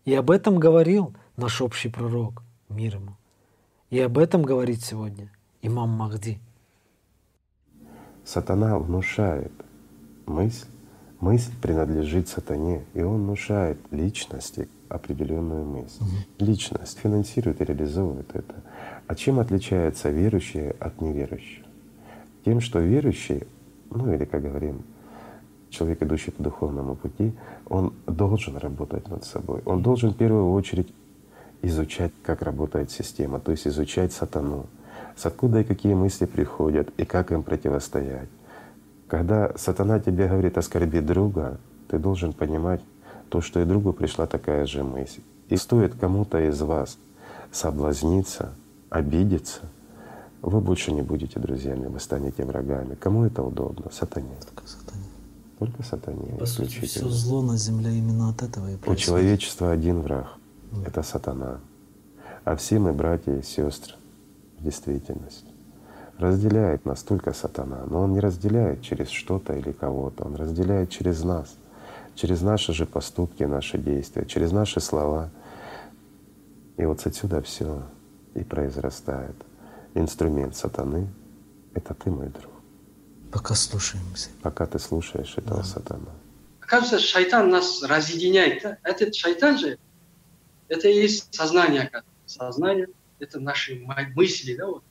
И 0.04 0.14
об 0.14 0.30
этом 0.30 0.58
говорил 0.58 1.14
наш 1.36 1.60
общий 1.60 1.88
пророк, 1.88 2.42
мир 2.68 2.96
ему. 2.96 3.16
И 3.90 3.98
об 4.00 4.18
этом 4.18 4.42
говорит 4.42 4.82
сегодня 4.84 5.32
имам 5.62 5.90
Махди. 5.90 6.40
Сатана 8.24 8.78
внушает 8.78 9.52
мысль, 10.26 10.66
мысль 11.20 11.52
принадлежит 11.62 12.28
сатане, 12.28 12.84
и 12.92 13.00
он 13.00 13.22
внушает 13.22 13.78
личности 13.90 14.68
определенную 14.90 15.64
мысль. 15.64 16.02
Угу. 16.02 16.46
Личность 16.46 16.98
финансирует 16.98 17.62
и 17.62 17.64
реализовывает 17.64 18.30
это. 18.34 18.54
А 19.06 19.14
чем 19.14 19.40
отличается 19.40 20.10
верующий 20.10 20.70
от 20.70 21.00
неверующего? 21.00 21.66
Тем, 22.44 22.60
что 22.60 22.78
верующий, 22.78 23.44
ну 23.90 24.12
или, 24.12 24.26
как 24.26 24.42
говорим, 24.42 24.82
человек, 25.70 26.02
идущий 26.02 26.30
по 26.30 26.42
духовному 26.42 26.94
пути, 26.94 27.32
он 27.68 27.92
должен 28.06 28.56
работать 28.56 29.08
над 29.08 29.24
собой. 29.24 29.62
Он 29.64 29.82
должен 29.82 30.10
в 30.10 30.16
первую 30.16 30.52
очередь 30.52 30.92
изучать, 31.62 32.12
как 32.22 32.42
работает 32.42 32.90
система, 32.90 33.40
то 33.40 33.52
есть 33.52 33.66
изучать 33.66 34.12
сатану, 34.12 34.66
с 35.16 35.26
откуда 35.26 35.60
и 35.60 35.64
какие 35.64 35.94
мысли 35.94 36.26
приходят, 36.26 36.88
и 36.96 37.04
как 37.04 37.32
им 37.32 37.42
противостоять. 37.42 38.28
Когда 39.08 39.52
сатана 39.56 39.98
тебе 40.00 40.28
говорит 40.28 40.58
оскорби 40.58 41.00
друга, 41.00 41.58
ты 41.88 41.98
должен 41.98 42.32
понимать 42.32 42.80
то, 43.28 43.40
что 43.40 43.60
и 43.60 43.64
другу 43.64 43.92
пришла 43.92 44.26
такая 44.26 44.66
же 44.66 44.84
мысль. 44.84 45.22
И 45.48 45.56
стоит 45.56 45.94
кому-то 45.94 46.38
из 46.48 46.60
вас 46.60 46.98
соблазниться, 47.50 48.52
обидеться, 48.90 49.62
вы 50.42 50.60
больше 50.60 50.92
не 50.92 51.02
будете 51.02 51.40
друзьями, 51.40 51.86
вы 51.86 51.98
станете 51.98 52.44
врагами. 52.44 52.94
Кому 52.94 53.24
это 53.24 53.42
удобно? 53.42 53.90
Сатане. 53.90 54.36
Только 54.46 54.68
сатане. 54.68 55.07
Только 55.58 55.82
сатане. 55.82 56.36
По 56.38 56.46
сути, 56.46 56.80
все 56.84 57.08
зло 57.08 57.42
на 57.42 57.56
земле 57.56 57.96
именно 57.98 58.30
от 58.30 58.42
этого 58.42 58.70
и 58.70 58.76
происходит. 58.76 59.00
У 59.00 59.02
человечества 59.02 59.72
один 59.72 60.02
враг— 60.02 60.36
это 60.86 61.02
сатана. 61.02 61.60
А 62.44 62.54
все 62.56 62.78
мы 62.78 62.92
братья 62.92 63.34
и 63.34 63.42
сестры 63.42 63.96
в 64.58 64.62
действительности. 64.62 65.48
Разделяет 66.16 66.84
нас 66.84 67.02
только 67.02 67.32
сатана, 67.32 67.84
но 67.86 68.02
он 68.02 68.12
не 68.12 68.20
разделяет 68.20 68.82
через 68.82 69.08
что-то 69.08 69.52
или 69.54 69.72
кого-то, 69.72 70.24
он 70.24 70.34
разделяет 70.34 70.90
через 70.90 71.22
нас, 71.22 71.56
через 72.14 72.40
наши 72.40 72.72
же 72.72 72.86
поступки, 72.86 73.44
наши 73.44 73.78
действия, 73.78 74.24
через 74.26 74.52
наши 74.52 74.80
слова. 74.80 75.30
И 76.76 76.84
вот 76.84 77.04
отсюда 77.06 77.42
все 77.42 77.82
и 78.34 78.44
произрастает. 78.44 79.36
Инструмент 79.94 80.56
сатаны— 80.56 81.08
это 81.74 81.94
ты, 81.94 82.10
мой 82.10 82.28
друг. 82.28 82.57
Пока 83.38 83.54
слушаемся. 83.54 84.30
Пока 84.42 84.66
ты 84.66 84.80
слушаешь 84.80 85.34
этого 85.36 85.58
да. 85.58 85.62
сатана. 85.62 86.10
Оказывается, 86.60 86.98
шайтан 86.98 87.48
нас 87.48 87.84
разъединяет. 87.84 88.64
Да? 88.64 88.78
Этот 88.82 89.14
шайтан 89.14 89.56
же, 89.56 89.78
это 90.66 90.88
и 90.88 90.96
есть 90.96 91.32
сознание. 91.32 91.88
Сознание— 92.26 92.88
это 93.20 93.38
наши 93.38 93.76
мысли. 93.76 94.56
Да? 94.56 94.66
Вот 94.66 94.82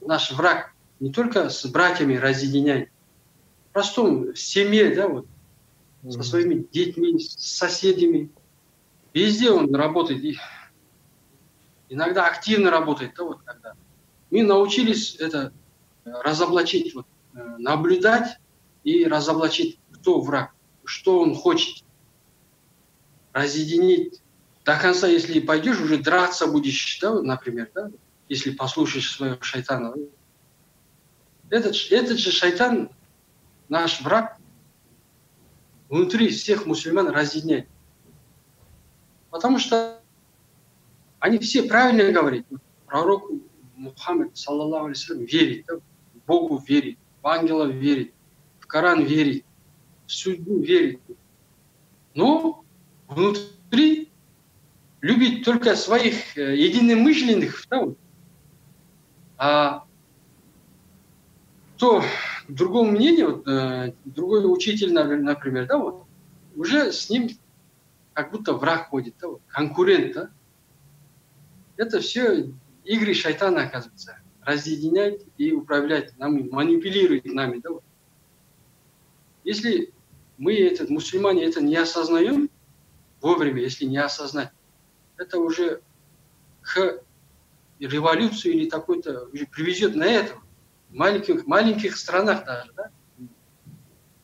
наш 0.00 0.30
враг 0.30 0.72
не 1.00 1.10
только 1.10 1.48
с 1.48 1.66
братьями 1.66 2.14
разъединяет, 2.14 2.90
в 3.70 3.72
простом 3.72 4.32
в 4.32 4.38
семье, 4.38 4.94
да, 4.94 5.08
вот, 5.08 5.26
со 6.08 6.22
своими 6.22 6.64
детьми, 6.70 7.18
с 7.18 7.34
соседями. 7.58 8.30
Везде 9.12 9.50
он 9.50 9.74
работает. 9.74 10.22
И 10.22 10.38
иногда 11.88 12.28
активно 12.28 12.70
работает, 12.70 13.14
да, 13.16 13.24
вот 13.24 13.40
когда. 13.44 13.74
Мы 14.30 14.44
научились 14.44 15.16
это 15.16 15.52
разоблачить, 16.04 16.94
вот, 16.94 17.06
э, 17.06 17.15
наблюдать 17.58 18.38
и 18.84 19.04
разоблачить, 19.04 19.78
кто 19.92 20.20
враг, 20.20 20.54
что 20.84 21.20
он 21.20 21.34
хочет. 21.34 21.84
Разъединить. 23.32 24.22
До 24.64 24.78
конца, 24.78 25.06
если 25.06 25.38
пойдешь, 25.40 25.80
уже 25.80 25.98
драться 25.98 26.46
будешь, 26.46 26.98
да, 27.00 27.20
например, 27.20 27.70
да, 27.74 27.90
если 28.28 28.50
послушаешь 28.50 29.10
своего 29.10 29.40
шайтана. 29.40 29.94
Этот, 31.50 31.76
этот 31.90 32.18
же 32.18 32.32
шайтан, 32.32 32.90
наш 33.68 34.00
враг, 34.00 34.38
внутри 35.88 36.30
всех 36.30 36.66
мусульман 36.66 37.08
разъединяет. 37.08 37.68
Потому 39.30 39.58
что 39.58 40.00
они 41.20 41.38
все 41.38 41.62
правильно 41.64 42.10
говорят. 42.10 42.46
Пророк 42.86 43.30
Мухаммад, 43.76 44.36
саллаллаху 44.36 44.86
алейhi 44.86 45.26
верит, 45.26 45.66
да? 45.66 45.74
Богу 46.26 46.56
верит, 46.66 46.98
в 47.26 47.28
ангелов 47.28 47.72
верит, 47.72 48.14
в 48.60 48.68
Коран 48.68 49.02
верит, 49.02 49.44
в 50.06 50.12
судьбу 50.12 50.60
верит. 50.60 51.00
Но 52.14 52.64
внутри 53.08 54.12
любит 55.00 55.44
только 55.44 55.74
своих 55.74 56.38
э, 56.38 56.54
единомышленных, 56.56 57.64
вот, 57.68 57.98
а 59.38 59.84
то 61.76 62.04
другому 62.46 62.92
мнению, 62.92 63.38
вот, 63.38 63.48
э, 63.48 63.92
другой 64.04 64.44
учитель, 64.44 64.92
например, 64.92 65.66
да, 65.66 65.78
вот, 65.78 66.04
уже 66.54 66.92
с 66.92 67.10
ним 67.10 67.30
как 68.12 68.30
будто 68.30 68.52
враг 68.52 68.90
ходит, 68.90 69.16
да, 69.20 69.30
вот, 69.30 69.40
конкурент, 69.48 70.14
да. 70.14 70.30
Это 71.76 71.98
все 71.98 72.52
игры 72.84 73.14
шайтана, 73.14 73.62
оказывается. 73.62 74.16
Разъединять 74.46 75.22
и 75.38 75.52
управлять 75.52 76.16
нами, 76.18 76.48
манипулировать 76.48 77.24
нами, 77.24 77.58
да. 77.58 77.70
Если 79.42 79.92
мы, 80.38 80.54
этот, 80.54 80.88
мусульмане, 80.88 81.44
это 81.44 81.60
не 81.60 81.76
осознаем 81.76 82.48
вовремя, 83.20 83.60
если 83.60 83.86
не 83.86 83.98
осознать, 83.98 84.50
это 85.16 85.40
уже 85.40 85.82
к 86.62 87.02
революцию 87.80 88.54
или 88.54 88.70
такой-то 88.70 89.28
уже 89.32 89.46
привезет 89.46 89.96
на 89.96 90.04
это. 90.04 90.36
В 90.90 90.94
маленьких, 90.94 91.44
маленьких 91.46 91.96
странах 91.96 92.44
даже, 92.44 92.72
да? 92.74 92.90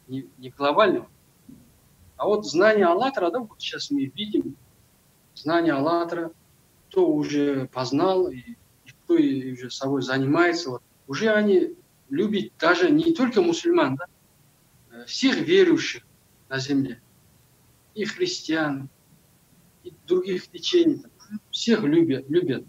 Не, 0.06 0.28
не 0.38 0.50
глобального. 0.50 1.08
А 2.16 2.26
вот 2.26 2.46
знание 2.46 2.86
Аллатра, 2.86 3.32
да, 3.32 3.40
вот 3.40 3.60
сейчас 3.60 3.90
мы 3.90 4.04
видим, 4.04 4.56
знание 5.34 5.72
Аллатра, 5.72 6.30
кто 6.88 7.08
уже 7.08 7.66
познал, 7.72 8.28
и 8.28 8.54
кто 9.12 9.18
и 9.18 9.52
уже 9.52 9.70
собой 9.70 10.02
занимается, 10.02 10.70
вот, 10.70 10.82
уже 11.06 11.30
они 11.30 11.74
любят 12.08 12.52
даже 12.58 12.90
не 12.90 13.12
только 13.12 13.42
мусульман, 13.42 13.96
да, 13.96 14.06
э, 14.90 15.04
всех 15.06 15.36
верующих 15.36 16.02
на 16.48 16.58
земле, 16.58 17.00
и 17.94 18.04
христиан, 18.04 18.88
и 19.84 19.92
других 20.06 20.46
течений, 20.48 21.02
всех 21.50 21.82
любят, 21.82 22.28
любят. 22.28 22.64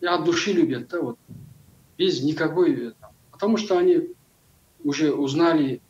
И 0.00 0.06
от 0.06 0.24
души 0.24 0.52
любят, 0.52 0.88
да, 0.88 1.00
вот, 1.00 1.18
без 1.98 2.22
никакой, 2.22 2.94
потому 3.30 3.56
что 3.56 3.78
они 3.78 4.14
уже 4.82 5.12
узнали 5.12 5.80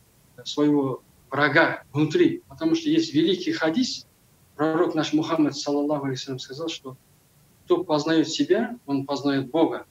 своего 0.45 1.03
врага 1.31 1.85
внутри, 1.93 2.43
потому 2.49 2.75
что 2.75 2.89
есть 2.89 3.15
великий 3.15 3.53
хадис, 3.53 4.07
пророк 4.57 4.95
наш 4.95 5.13
Мухаммад, 5.13 5.57
саллаллаху 5.57 6.07
алейхи 6.07 6.37
сказал, 6.39 6.69
что 6.69 6.97
кто 7.65 7.85
познает 7.85 8.29
себя, 8.29 8.79
он 8.87 9.07
познает 9.07 9.51
Бога. 9.51 9.87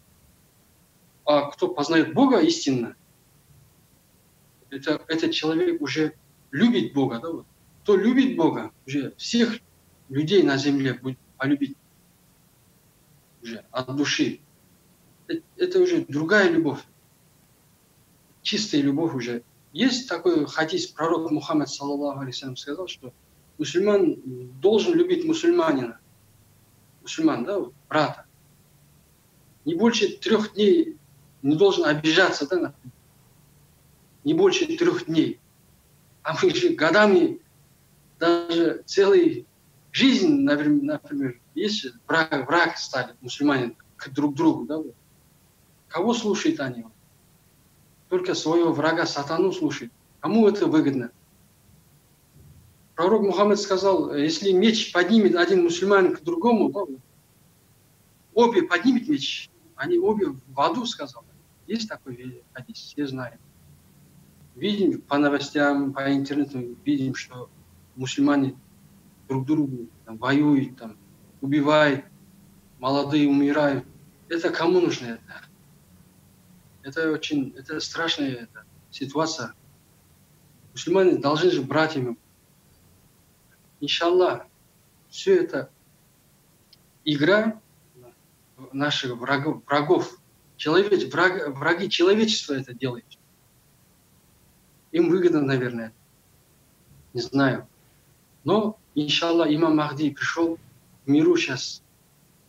А 1.25 1.49
кто 1.51 1.67
познает 1.67 2.13
Бога 2.13 2.39
истинно, 2.41 2.95
это, 4.69 5.01
этот 5.07 5.31
человек 5.31 5.81
уже 5.81 6.15
любит 6.51 6.93
Бога. 6.93 7.19
Да? 7.19 7.31
Вот. 7.31 7.45
Кто 7.83 7.95
любит 7.95 8.35
Бога, 8.35 8.71
уже 8.85 9.13
всех 9.17 9.59
людей 10.09 10.43
на 10.43 10.57
земле 10.57 10.93
будет 10.93 11.17
полюбить 11.37 11.77
уже 13.41 13.65
от 13.71 13.95
души. 13.95 14.39
Э, 15.27 15.33
это 15.57 15.79
уже 15.79 16.05
другая 16.07 16.49
любовь. 16.49 16.79
Чистая 18.41 18.81
любовь 18.81 19.13
уже. 19.13 19.43
Есть 19.73 20.09
такой 20.09 20.45
хадис, 20.45 20.87
пророк 20.87 21.31
Мухаммад, 21.31 21.69
саллаллаху 21.69 22.19
алейхи 22.19 22.53
сказал, 22.55 22.87
что 22.87 23.13
мусульман 23.57 24.17
должен 24.59 24.93
любить 24.93 25.23
мусульманина. 25.25 25.99
Мусульман, 27.01 27.43
да, 27.45 27.59
вот, 27.59 27.73
брата. 27.89 28.25
Не 29.65 29.75
больше 29.75 30.17
трех 30.17 30.53
дней 30.53 30.97
не 31.41 31.55
должен 31.55 31.85
обижаться, 31.85 32.47
да. 32.47 32.73
Не 34.23 34.33
больше 34.33 34.65
трех 34.77 35.05
дней. 35.05 35.39
А 36.23 36.35
мы 36.41 36.53
же 36.53 36.69
годами, 36.69 37.39
даже 38.19 38.83
целый 38.85 39.47
жизнь, 39.91 40.41
например, 40.41 41.39
есть 41.55 41.87
враг, 42.07 42.47
враг 42.47 42.77
стали 42.77 43.15
мусульмане 43.21 43.75
друг 44.11 44.35
другу, 44.35 44.65
да? 44.65 44.79
Кого 45.87 46.13
слушают 46.13 46.59
они? 46.59 46.85
Только 48.09 48.35
своего 48.35 48.71
врага, 48.71 49.05
сатану 49.05 49.51
слушают. 49.51 49.91
Кому 50.19 50.47
это 50.47 50.67
выгодно? 50.67 51.11
Пророк 53.01 53.23
Мухаммад 53.23 53.59
сказал, 53.59 54.13
если 54.13 54.51
меч 54.51 54.91
поднимет 54.91 55.35
один 55.35 55.63
мусульманин 55.63 56.15
к 56.15 56.21
другому, 56.21 56.71
да, 56.71 56.81
обе 58.35 58.61
поднимет 58.61 59.09
меч, 59.09 59.49
они 59.75 59.97
обе 59.97 60.27
в 60.27 60.61
аду, 60.61 60.85
сказал. 60.85 61.25
Есть 61.65 61.89
такой 61.89 62.43
хадис, 62.53 62.77
все 62.77 63.07
знают. 63.07 63.41
Видим 64.53 65.01
по 65.01 65.17
новостям, 65.17 65.93
по 65.93 66.13
интернету, 66.13 66.77
видим, 66.85 67.15
что 67.15 67.49
мусульмане 67.95 68.55
друг 69.27 69.47
другу 69.47 69.87
там, 70.05 70.17
воюют, 70.17 70.77
там, 70.77 70.95
убивают, 71.41 72.05
молодые 72.77 73.27
умирают. 73.27 73.83
Это 74.29 74.51
кому 74.51 74.79
нужно 74.79 75.07
это? 75.07 75.41
Это 76.83 77.11
очень, 77.11 77.51
это 77.57 77.79
страшная 77.79 78.29
это, 78.29 78.63
ситуация. 78.91 79.55
Мусульмане 80.73 81.17
должны 81.17 81.49
же 81.49 81.63
братьями. 81.63 82.15
Иншаллах, 83.81 84.45
все 85.09 85.35
это 85.35 85.69
игра 87.03 87.59
наших 88.71 89.17
врагов. 89.17 89.63
врагов. 89.65 90.17
Человек, 90.55 91.11
враг, 91.11 91.57
враги 91.57 91.89
человечества 91.89 92.53
это 92.53 92.73
делают. 92.73 93.05
Им 94.91 95.09
выгодно, 95.09 95.41
наверное. 95.41 95.93
Не 97.13 97.21
знаю. 97.21 97.67
Но 98.43 98.77
иншаллах, 98.95 99.49
имам 99.49 99.75
Махди 99.75 100.11
пришел, 100.11 100.57
в 101.05 101.09
миру 101.09 101.35
сейчас, 101.35 101.81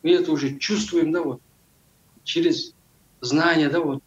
мы 0.03 0.13
это 0.13 0.33
уже 0.33 0.59
чувствуем, 0.59 1.13
да, 1.13 1.23
вот, 1.23 1.41
через 2.25 2.75
знания, 3.21 3.69
да, 3.69 3.81
вот. 3.81 4.03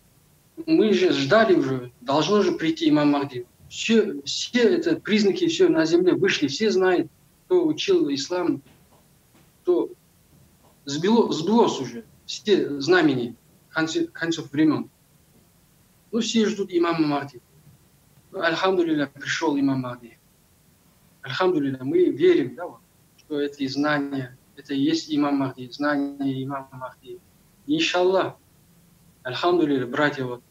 Мы 0.65 0.93
же 0.93 1.11
ждали 1.11 1.53
уже, 1.53 1.91
должно 2.01 2.41
же 2.41 2.53
прийти 2.53 2.89
имам 2.89 3.09
Махди. 3.09 3.45
Все, 3.69 4.21
все 4.23 4.61
это 4.61 4.95
признаки, 4.95 5.47
все 5.47 5.67
на 5.67 5.85
земле 5.85 6.13
вышли, 6.13 6.47
все 6.47 6.71
знают, 6.71 7.11
кто 7.55 7.65
учил 7.67 8.13
ислам, 8.13 8.61
кто 9.61 9.89
сбило, 10.83 11.31
сбилось 11.31 11.79
уже, 11.79 12.03
все 12.25 12.81
знамени 12.81 13.35
концов, 13.69 14.11
концов 14.11 14.51
времен. 14.51 14.89
Ну, 16.11 16.19
все 16.19 16.45
ждут 16.47 16.69
имама 16.71 17.07
Махди. 17.07 17.41
Ну, 18.31 18.41
Альхамдулилля, 18.41 19.07
пришел 19.07 19.57
имам 19.57 19.81
Махди. 19.81 20.17
Альхамдулилля, 21.21 21.81
мы 21.81 22.09
верим, 22.09 22.55
да, 22.55 22.67
вот, 22.67 22.81
что 23.17 23.39
эти 23.39 23.65
знания, 23.67 24.37
это 24.57 24.73
и 24.73 24.79
есть 24.79 25.13
имам 25.15 25.37
Махди, 25.37 25.69
знания 25.71 26.43
имама 26.43 26.67
Махди. 26.73 27.19
Иншаллах, 27.67 28.35
Альхамдулилля, 29.23 29.87
братья, 29.87 30.25
вот. 30.25 30.43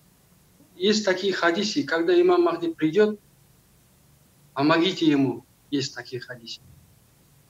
Есть 0.75 1.05
такие 1.05 1.35
хадисы, 1.35 1.83
когда 1.85 2.19
имам 2.19 2.43
Махди 2.45 2.73
придет, 2.73 3.21
помогите 4.55 5.07
ему. 5.07 5.45
Есть 5.71 5.95
такие 5.95 6.21
хадисы. 6.21 6.63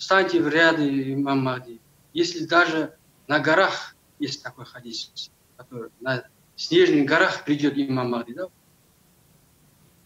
Встаньте 0.05 0.39
в 0.43 0.49
ряды 0.49 1.15
имам 1.15 1.43
Махди. 1.43 1.81
Если 2.13 2.45
даже 2.45 2.95
на 3.27 3.41
горах 3.41 3.97
есть 4.19 4.43
такой 4.43 4.67
хадис, 4.67 5.31
который 5.57 5.89
на 5.99 6.29
снежных 6.57 7.07
горах 7.07 7.47
придет 7.47 7.79
имам 7.79 8.11
Махди, 8.11 8.35
да? 8.35 8.49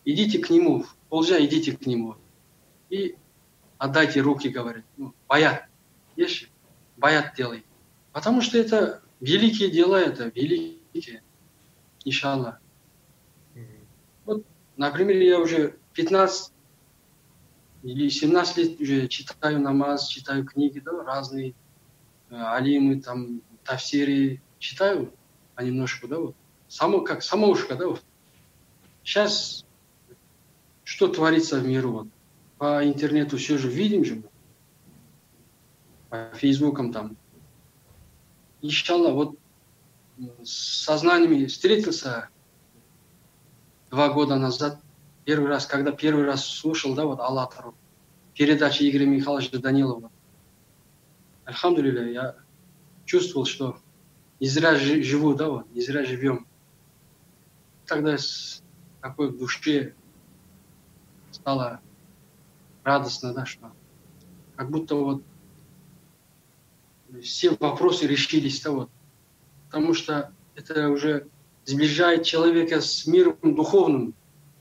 Идите 0.05 0.39
к 0.39 0.51
нему, 0.51 0.87
полжа 1.09 1.45
идите 1.45 1.77
к 1.77 1.85
нему. 1.85 2.15
И 2.91 3.17
отдайте 3.77 4.21
руки, 4.21 4.47
говорит. 4.47 4.85
Ну, 4.97 5.15
баят. 5.27 5.65
Есть 6.15 6.47
Баят 6.97 7.35
делай. 7.35 7.65
Потому 8.13 8.41
что 8.41 8.57
это 8.57 9.03
великие 9.19 9.69
дела, 9.69 10.01
это 10.01 10.29
великие? 10.29 11.25
Иншаллах. 12.05 12.61
Вот, 14.25 14.47
например, 14.77 15.17
я 15.17 15.41
уже 15.41 15.77
15 15.95 16.53
или 17.89 18.09
17 18.11 18.57
лет 18.59 18.81
уже 18.81 19.09
читаю 19.09 19.61
намаз, 19.61 20.09
читаю 20.09 20.45
книги, 20.45 20.79
да, 20.79 21.03
разные 21.05 21.55
э, 22.29 22.37
алимы, 22.37 23.01
там, 23.01 23.41
тафсири, 23.65 24.43
читаю 24.59 25.13
понемножку, 25.55 26.07
да, 26.07 26.19
вот. 26.19 26.37
Само, 26.69 27.01
как 27.01 27.23
самоушка, 27.23 27.77
да, 27.77 27.87
вот. 27.87 28.03
Сейчас 29.03 29.65
что 30.85 31.09
творится 31.09 31.61
в 31.61 31.67
миру, 31.67 31.93
вот. 31.93 32.09
По 32.59 32.85
интернету 32.85 33.39
все 33.39 33.57
же 33.57 33.71
видим 33.71 34.05
же, 34.05 34.23
по 36.11 36.31
фейсбукам 36.35 36.93
там. 36.93 37.17
Иншаллах, 38.61 39.15
вот 39.15 39.39
с 40.43 40.85
сознаниями 40.85 41.47
встретился 41.47 42.29
два 43.91 44.11
года 44.11 44.37
назад, 44.37 44.79
первый 45.29 45.49
раз, 45.49 45.67
когда 45.67 45.93
первый 45.93 46.25
раз 46.25 46.43
слушал, 46.43 46.95
да, 46.95 47.05
вот 47.05 47.21
Аллатару, 47.21 47.75
передачи 48.33 48.89
Игоря 48.89 49.05
Михайловича 49.05 49.59
Данилова. 49.59 50.11
Альхамдулилля, 51.45 52.11
я 52.11 52.37
чувствовал, 53.05 53.45
что 53.45 53.77
не 54.41 54.49
зря 54.49 54.75
живу, 54.75 55.35
да, 55.35 55.51
вот, 55.51 55.71
не 55.75 55.83
зря 55.83 56.07
живем. 56.07 56.47
Тогда 57.85 58.17
с 58.17 58.63
такой 59.03 59.37
душе 59.37 59.93
стало 61.31 61.83
радостно, 62.83 63.35
да, 63.35 63.45
что 63.45 63.71
как 64.57 64.71
будто 64.71 64.95
вот 64.95 65.23
все 67.21 67.55
вопросы 67.61 68.07
решились, 68.07 68.63
да, 68.63 68.71
вот, 68.71 68.91
потому 69.67 69.93
что 69.93 70.33
это 70.55 70.89
уже 70.89 71.29
сближает 71.67 72.25
человека 72.25 72.81
с 72.81 73.07
миром 73.07 73.37
духовным. 73.43 74.15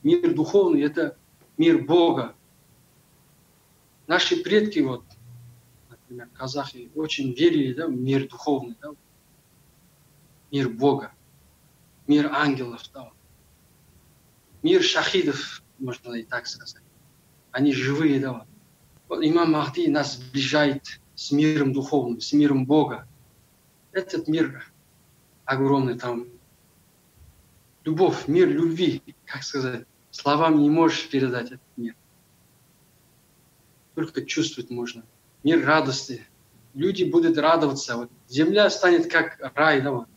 Мир 0.08 0.34
духовный– 0.34 0.82
это 0.84 1.18
мир 1.58 1.84
Бога. 1.84 2.34
Наши 4.08 4.42
предки, 4.42 4.80
вот, 4.80 5.04
например, 5.90 6.30
казахи, 6.34 6.90
очень 6.96 7.34
верили 7.34 7.74
да, 7.74 7.88
в 7.88 7.92
мир 7.92 8.30
духовный, 8.30 8.78
да, 8.82 8.92
мир 10.50 10.70
Бога, 10.70 11.12
мир 12.08 12.32
ангелов, 12.32 12.84
да, 12.94 13.12
мир 14.64 14.82
шахидов, 14.82 15.62
можно 15.78 16.14
и 16.14 16.24
так 16.24 16.48
сказать. 16.48 16.84
Они 17.52 17.74
живые, 17.74 18.22
да. 18.22 18.46
Вот 19.10 19.22
имам 19.22 19.52
Махди 19.52 19.88
нас 19.88 20.14
сближает 20.14 21.02
с 21.16 21.34
миром 21.34 21.74
духовным, 21.74 22.22
с 22.22 22.32
миром 22.32 22.66
Бога. 22.66 23.06
Этот 23.92 24.30
мир 24.30 24.72
огромный 25.44 26.00
там 26.00 26.28
любовь, 27.84 28.30
мир 28.30 28.48
любви, 28.48 29.04
как 29.26 29.44
сказать, 29.44 29.86
словами 30.18 30.62
не 30.62 30.70
можешь 30.70 31.10
передать 31.10 31.48
этот 31.48 31.62
мир. 31.78 31.96
Только 33.96 34.26
чувствовать 34.26 34.70
можно. 34.70 35.04
Мир 35.44 35.66
радости. 35.66 36.26
Люди 36.74 37.04
будут 37.04 37.38
радоваться. 37.38 37.98
Вот 37.98 38.10
земля 38.28 38.70
станет 38.70 39.12
как 39.12 39.38
рай, 39.56 39.82
да, 39.82 39.92
вот. 39.92 40.08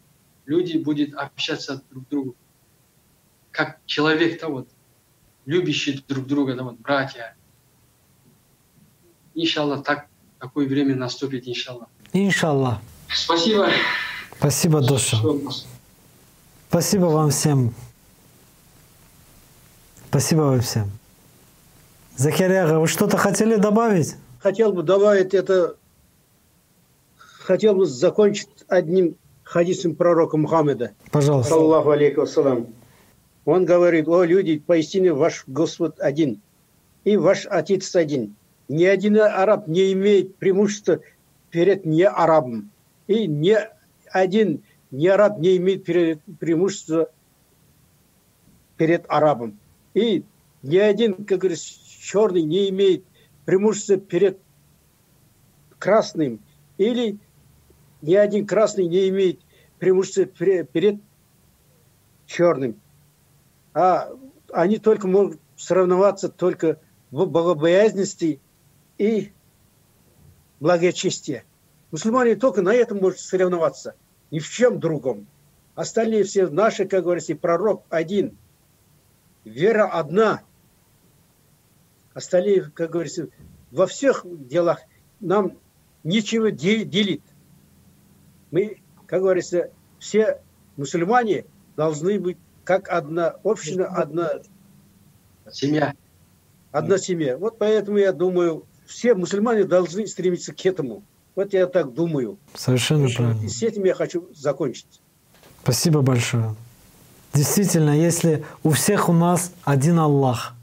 Люди 0.47 0.79
будут 0.79 1.15
общаться 1.15 1.83
друг 1.91 2.05
с 2.05 2.07
другом. 2.09 2.35
Как 3.51 3.79
человек, 3.87 4.41
да, 4.41 4.49
вот, 4.49 4.69
любящий 5.45 6.03
друг 6.09 6.27
друга, 6.27 6.55
да, 6.55 6.65
вот, 6.65 6.79
братья. 6.79 7.37
Иншаллах, 9.35 9.85
так, 9.85 10.09
такое 10.39 10.67
время 10.67 10.97
наступит, 10.97 11.47
иншаллах. 11.47 11.89
Иншаллах. 12.13 12.79
Спасибо. 13.09 13.69
Спасибо, 14.39 14.81
душа. 14.81 15.19
Спасибо 16.69 17.07
вам 17.07 17.31
всем. 17.31 17.75
Спасибо 20.11 20.41
вам 20.41 20.61
всем. 20.61 20.91
Захаряга, 22.17 22.81
вы 22.81 22.89
что-то 22.89 23.17
хотели 23.17 23.55
добавить? 23.55 24.17
Хотел 24.41 24.73
бы 24.73 24.83
добавить 24.83 25.35
это, 25.35 25.77
хотел 27.17 27.77
бы 27.77 27.87
закончить 27.87 28.49
одним 28.67 29.15
хадисом 29.45 29.95
пророка 29.95 30.37
Мухаммеда. 30.37 30.91
Пожалуйста. 31.13 31.51
Саллаху 31.51 31.91
алейкум 31.91 32.25
ассалам. 32.25 32.67
Он 33.45 33.65
говорит, 33.65 34.09
о 34.09 34.25
люди, 34.25 34.59
поистине 34.59 35.13
ваш 35.13 35.45
Господь 35.47 35.95
один, 36.01 36.41
и 37.05 37.17
ваш 37.17 37.47
Отец 37.49 37.95
один. 37.95 38.35
Ни 38.67 38.87
один 38.87 39.17
араб 39.21 39.69
не 39.69 39.93
имеет 39.93 40.35
преимущества 40.39 40.99
перед 41.53 41.85
не 41.85 42.05
арабом, 42.05 42.73
и 43.07 43.29
не 43.29 43.57
один 44.11 44.65
не 44.91 45.07
араб 45.07 45.39
не 45.39 45.57
имеет 45.59 45.85
преимущества 45.85 47.11
перед 48.77 49.05
арабом. 49.07 49.60
И 49.95 50.25
ни 50.63 50.77
один, 50.77 51.25
как 51.25 51.39
говорится, 51.39 51.73
черный 52.01 52.43
не 52.43 52.69
имеет 52.71 53.05
преимущества 53.45 53.97
перед 53.97 54.39
красным. 55.79 56.41
Или 56.79 57.19
ни 58.03 58.15
один 58.15 58.47
красный 58.47 58.87
не 58.87 59.09
имеет 59.09 59.41
преимущества 59.79 60.25
перед 60.27 61.01
черным. 62.27 62.81
А 63.75 64.11
они 64.53 64.79
только 64.79 65.07
могут 65.07 65.41
соревноваться 65.57 66.29
только 66.29 66.79
в 67.11 67.27
богобоязненности 67.27 68.41
и 68.99 69.33
благочестии. 70.61 71.45
Мусульмане 71.91 72.37
только 72.37 72.63
на 72.63 72.73
этом 72.73 72.99
могут 72.99 73.19
соревноваться, 73.19 73.95
ни 74.31 74.39
в 74.39 74.49
чем 74.49 74.79
другом. 74.79 75.27
Остальные 75.75 76.25
все 76.25 76.49
наши, 76.49 76.85
как 76.87 77.05
говорится, 77.05 77.35
пророк 77.35 77.85
один. 77.91 78.37
Вера 79.45 79.89
одна. 79.89 80.43
Остальные, 82.15 82.71
как 82.75 82.91
говорится, 82.91 83.29
во 83.71 83.87
всех 83.87 84.25
делах 84.25 84.81
нам 85.21 85.57
ничего 86.03 86.49
делит. 86.49 87.23
Мы, 88.51 88.83
как 89.07 89.23
говорится, 89.23 89.71
все 89.99 90.41
мусульмане 90.77 91.45
должны 91.77 92.19
быть 92.19 92.37
как 92.65 92.89
одна 92.89 93.29
община, 93.45 93.87
одна 93.87 94.41
семья. 95.51 95.95
Одна 96.73 96.99
семья. 96.99 97.37
Вот 97.37 97.59
поэтому 97.59 97.99
я 97.99 98.13
думаю, 98.13 98.67
все 98.87 99.15
мусульмане 99.15 99.65
должны 99.65 100.07
стремиться 100.07 100.53
к 100.53 100.67
этому. 100.67 101.03
Вот 101.35 101.53
я 101.53 101.67
так 101.67 101.95
думаю. 101.95 102.39
Совершенно 102.55 103.09
правильно. 103.09 103.45
И 103.45 103.49
с 103.49 103.63
этим 103.63 103.85
я 103.85 103.95
хочу 103.95 104.29
закончить. 104.35 105.01
Спасибо 105.63 106.01
большое. 106.03 106.55
Действительно, 107.33 107.91
если 107.97 108.45
у 108.63 108.71
всех 108.71 109.09
у 109.09 109.13
нас 109.13 109.53
один 109.65 109.99
Аллах, 109.99 110.55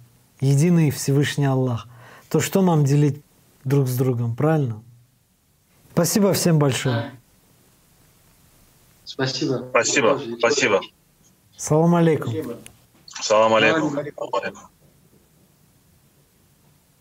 единый 0.41 0.91
Всевышний 0.91 1.45
Аллах, 1.45 1.87
то 2.29 2.39
что 2.39 2.61
нам 2.61 2.83
делить 2.83 3.21
друг 3.63 3.87
с 3.87 3.95
другом, 3.95 4.35
правильно? 4.35 4.81
Спасибо 5.93 6.33
всем 6.33 6.59
большое. 6.59 7.11
Спасибо. 9.05 9.65
Спасибо. 9.69 10.21
Спасибо. 10.37 10.81
Салам 11.55 11.95
алейкум. 11.95 12.33
Салам 13.07 13.55
алейкум. 13.55 13.97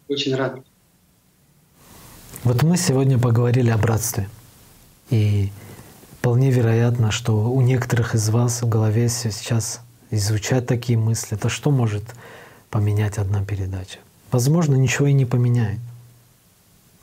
Очень 0.09 0.37
рад. 0.37 0.61
Вот 2.45 2.62
мы 2.62 2.77
сегодня 2.77 3.19
поговорили 3.19 3.71
о 3.71 3.77
братстве. 3.77 4.31
И 5.11 5.51
вполне 6.27 6.51
вероятно, 6.51 7.12
что 7.12 7.53
у 7.53 7.61
некоторых 7.61 8.16
из 8.16 8.31
вас 8.31 8.61
в 8.61 8.68
голове 8.68 9.09
сейчас 9.09 9.81
изучать 10.11 10.66
такие 10.66 10.99
мысли. 10.99 11.37
Это 11.37 11.49
что 11.49 11.70
может 11.70 12.03
поменять 12.68 13.18
одна 13.18 13.45
передача? 13.45 14.01
Возможно, 14.33 14.74
ничего 14.74 15.07
и 15.07 15.12
не 15.12 15.24
поменяет, 15.24 15.79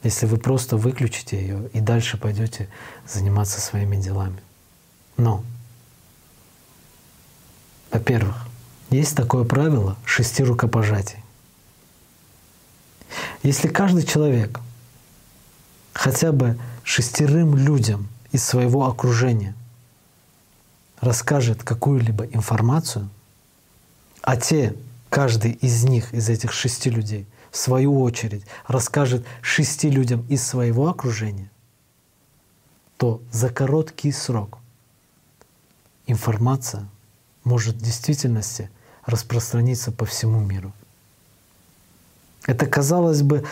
если 0.04 0.26
вы 0.26 0.36
просто 0.36 0.76
выключите 0.76 1.40
ее 1.40 1.70
и 1.70 1.80
дальше 1.80 2.18
пойдете 2.18 2.68
заниматься 3.08 3.62
своими 3.62 3.96
делами. 3.96 4.42
Но, 5.16 5.46
во-первых, 7.94 8.36
есть 8.90 9.16
такое 9.16 9.46
правило 9.46 9.96
шести 10.04 10.44
рукопожатий. 10.44 11.20
Если 13.42 13.70
каждый 13.70 14.04
человек 14.04 14.60
хотя 15.94 16.34
бы 16.34 16.58
шестерым 16.84 17.56
людям 17.56 18.10
из 18.34 18.44
своего 18.44 18.88
окружения 18.88 19.56
расскажет 21.00 21.64
какую-либо 21.64 22.26
информацию, 22.26 23.10
а 24.22 24.36
те, 24.36 24.76
каждый 25.10 25.52
из 25.52 25.84
них, 25.84 26.14
из 26.14 26.30
этих 26.30 26.52
шести 26.52 26.90
людей, 26.90 27.28
в 27.52 27.58
свою 27.58 28.02
очередь 28.02 28.44
расскажет 28.68 29.26
шести 29.42 29.90
людям 29.90 30.26
из 30.30 30.46
своего 30.46 30.90
окружения, 30.90 31.52
то 32.98 33.22
за 33.32 33.50
короткий 33.50 34.12
срок 34.12 34.58
информация 36.08 36.88
может 37.44 37.76
в 37.76 37.82
действительности 37.82 38.72
распространиться 39.06 39.92
по 39.92 40.06
всему 40.06 40.40
миру. 40.40 40.74
Это 42.48 42.66
казалось 42.66 43.22
бы, 43.22 43.46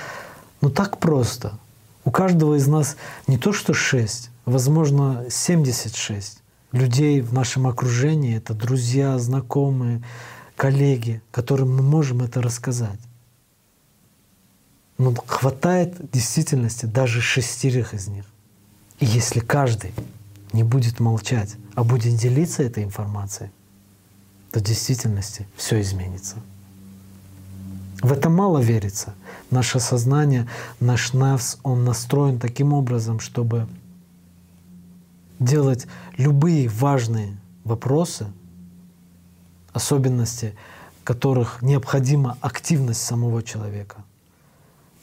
ну 0.62 0.72
так 0.72 0.98
просто. 0.98 1.60
У 2.04 2.10
каждого 2.10 2.56
из 2.56 2.66
нас 2.68 2.96
не 3.28 3.38
то 3.38 3.54
что 3.54 3.74
шесть, 3.74 4.31
возможно 4.52 5.26
76 5.30 6.42
людей 6.72 7.22
в 7.22 7.34
нашем 7.34 7.68
окружении, 7.68 8.38
это 8.38 8.54
друзья, 8.54 9.18
знакомые, 9.18 10.04
коллеги, 10.56 11.22
которым 11.32 11.76
мы 11.76 11.82
можем 11.82 12.22
это 12.22 12.42
рассказать. 12.42 13.00
Но 14.98 15.14
хватает 15.26 15.98
в 16.00 16.12
действительности 16.12 16.86
даже 16.86 17.22
шестерых 17.22 17.94
из 17.94 18.08
них. 18.08 18.26
И 19.00 19.06
если 19.06 19.40
каждый 19.40 19.94
не 20.54 20.64
будет 20.64 21.00
молчать, 21.00 21.56
а 21.74 21.84
будет 21.84 22.16
делиться 22.16 22.62
этой 22.62 22.84
информацией, 22.84 23.50
то 24.52 24.60
в 24.60 24.64
действительности 24.64 25.48
все 25.56 25.82
изменится. 25.82 26.36
В 28.02 28.12
это 28.12 28.30
мало 28.30 28.60
верится. 28.60 29.14
Наше 29.50 29.80
сознание, 29.80 30.48
наш 30.80 31.14
навс, 31.14 31.58
он 31.64 31.84
настроен 31.84 32.40
таким 32.40 32.74
образом, 32.74 33.20
чтобы 33.20 33.68
делать 35.42 35.88
любые 36.18 36.70
важные 36.70 37.36
вопросы, 37.64 38.28
особенности 39.74 40.56
которых 41.04 41.62
необходима 41.64 42.38
активность 42.42 43.02
самого 43.02 43.42
человека, 43.42 44.06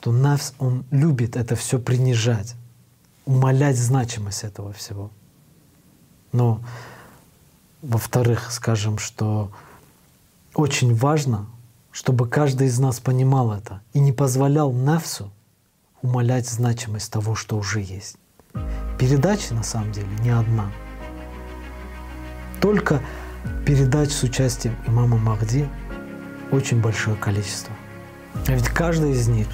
то 0.01 0.13
Навс, 0.13 0.55
он 0.59 0.85
любит 0.93 1.37
это 1.37 1.57
все 1.57 1.81
принижать, 1.81 2.55
умалять 3.27 3.77
значимость 3.77 4.45
этого 4.45 4.73
всего. 4.73 5.11
Но, 6.31 6.63
во-вторых, 7.83 8.53
скажем, 8.53 8.99
что 8.99 9.51
очень 10.55 10.95
важно, 10.95 11.47
чтобы 11.91 12.29
каждый 12.29 12.69
из 12.69 12.79
нас 12.79 13.01
понимал 13.01 13.53
это 13.53 13.83
и 13.93 13.99
не 13.99 14.13
позволял 14.13 14.71
Навсу 14.73 15.33
умалять 16.01 16.49
значимость 16.49 17.11
того, 17.11 17.35
что 17.35 17.59
уже 17.59 17.81
есть. 17.81 18.19
Передачи 18.99 19.53
на 19.53 19.63
самом 19.63 19.93
деле 19.93 20.09
не 20.23 20.31
одна. 20.31 20.71
Только 22.61 23.01
передач 23.65 24.11
с 24.11 24.23
участием 24.23 24.75
имама 24.87 25.17
Махди 25.17 25.69
очень 26.51 26.81
большое 26.81 27.17
количество. 27.17 27.73
А 28.47 28.53
ведь 28.53 28.69
каждый 28.69 29.13
из 29.13 29.29
них 29.29 29.49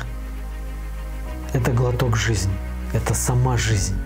—это 1.53 1.73
глоток 1.73 2.17
жизни, 2.17 2.55
это 2.93 3.15
сама 3.15 3.57
жизнь. 3.57 3.97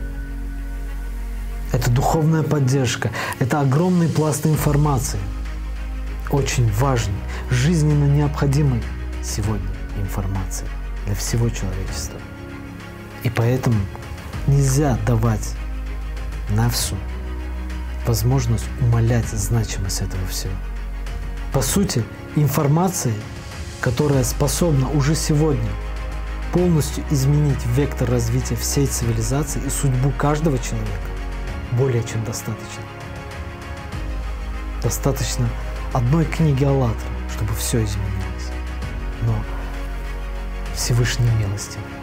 Это 1.73 1.91
духовная 1.91 2.43
поддержка, 2.43 3.11
это 3.39 3.61
огромный 3.61 4.09
пласт 4.09 4.47
информации, 4.47 5.21
очень 6.31 6.71
важный, 6.73 7.21
жизненно 7.51 8.05
необходимой 8.05 8.83
сегодня 9.23 9.69
информации 9.99 10.67
для 11.05 11.15
всего 11.15 11.51
человечества. 11.51 12.19
И 13.23 13.31
поэтому 13.31 13.77
Нельзя 14.49 14.99
давать 15.05 15.55
навсу 16.49 16.97
возможность 18.07 18.65
умалять 18.81 19.27
значимость 19.27 20.01
этого 20.01 20.27
всего. 20.27 20.55
По 21.53 21.61
сути, 21.61 22.03
информация, 22.35 23.13
которая 23.83 24.25
способна 24.25 24.89
уже 24.89 25.15
сегодня 25.15 25.69
полностью 26.55 27.05
изменить 27.11 27.59
вектор 27.77 28.11
развития 28.11 28.57
всей 28.57 28.87
цивилизации 28.87 29.61
и 29.67 29.69
судьбу 29.69 30.11
каждого 30.13 30.59
человека, 30.59 30.89
более 31.73 32.03
чем 32.03 32.25
достаточно. 32.25 32.83
Достаточно 34.83 35.47
одной 35.93 36.25
книги 36.25 36.65
«АЛЛАТРА», 36.65 37.11
чтобы 37.35 37.53
все 37.53 37.85
изменилось. 37.85 38.49
Но 39.27 39.35
Всевышней 40.75 41.29
милости– 41.33 41.79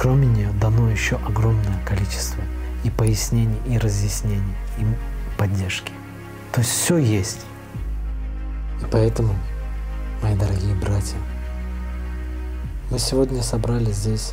кроме 0.00 0.26
нее 0.26 0.50
дано 0.52 0.88
еще 0.88 1.16
огромное 1.16 1.78
количество 1.84 2.42
и 2.84 2.90
пояснений, 2.90 3.60
и 3.66 3.76
разъяснений, 3.76 4.56
и 4.78 4.86
поддержки. 5.36 5.92
То 6.52 6.62
есть 6.62 6.70
все 6.70 6.96
есть. 6.96 7.44
И 8.80 8.86
поэтому, 8.90 9.34
мои 10.22 10.34
дорогие 10.36 10.74
братья, 10.74 11.18
мы 12.90 12.98
сегодня 12.98 13.42
собрались 13.42 13.96
здесь 13.96 14.32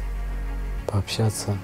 пообщаться 0.89 1.57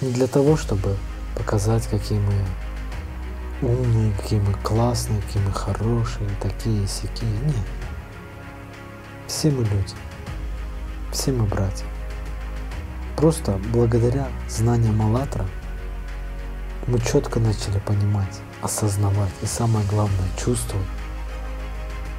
не 0.00 0.12
для 0.12 0.28
того, 0.28 0.56
чтобы 0.56 0.96
показать, 1.36 1.88
какие 1.88 2.20
мы 2.20 3.68
умные, 3.68 4.12
какие 4.22 4.38
мы 4.38 4.52
классные, 4.62 5.20
какие 5.22 5.42
мы 5.42 5.52
хорошие, 5.52 6.30
такие, 6.40 6.86
сякие. 6.86 7.28
Нет. 7.44 7.66
Все 9.26 9.50
мы 9.50 9.64
люди. 9.64 9.94
Все 11.10 11.32
мы 11.32 11.44
братья. 11.44 11.86
Просто 13.16 13.60
благодаря 13.72 14.28
знаниям 14.48 15.00
«АЛЛАТРА» 15.00 15.46
мы 16.88 16.98
четко 16.98 17.38
начали 17.38 17.78
понимать, 17.78 18.40
осознавать 18.60 19.30
и 19.40 19.46
самое 19.46 19.86
главное 19.86 20.28
чувствовать, 20.36 20.86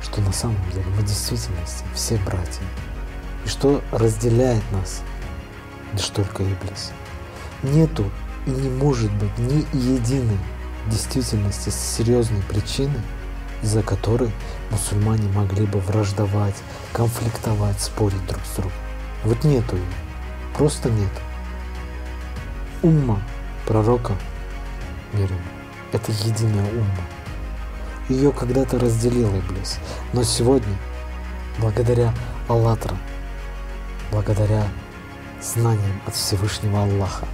что 0.02 0.22
на 0.22 0.32
самом 0.32 0.58
деле 0.72 0.86
мы 0.96 1.02
в 1.02 1.06
действительности 1.06 1.84
все 1.94 2.18
братья. 2.26 2.64
И 3.44 3.50
что 3.50 3.82
разделяет 3.92 4.64
нас 4.72 5.02
лишь 5.94 6.08
только 6.08 6.44
Иблис. 6.44 6.92
Нету 7.62 8.10
и 8.48 8.52
не 8.52 8.70
может 8.70 9.12
быть 9.14 9.38
ни 9.38 9.66
единой 9.78 10.40
действительности 10.88 11.70
серьезной 11.70 12.42
причины, 12.44 13.02
из-за 13.62 13.84
которой 13.84 14.32
мусульмане 14.72 15.30
могли 15.34 15.66
бы 15.66 15.80
враждовать, 15.80 16.56
конфликтовать, 16.94 17.82
спорить 17.82 18.26
друг 18.28 18.42
с 18.46 18.56
другом. 18.56 18.72
Вот 19.24 19.44
нету 19.44 19.76
ее 19.76 20.05
просто 20.58 20.90
нет. 20.90 21.12
Умма 22.82 23.22
пророка 23.66 24.14
мир 25.14 25.30
это 25.92 26.12
единая 26.12 26.70
умма. 26.72 27.04
Ее 28.10 28.32
когда-то 28.32 28.78
разделил 28.78 29.30
Иблис, 29.40 29.80
но 30.14 30.24
сегодня, 30.24 30.76
благодаря 31.60 32.14
Аллатра, 32.48 32.96
благодаря 34.12 34.68
знаниям 35.42 36.02
от 36.06 36.14
Всевышнего 36.14 36.84
Аллаха, 36.84 37.26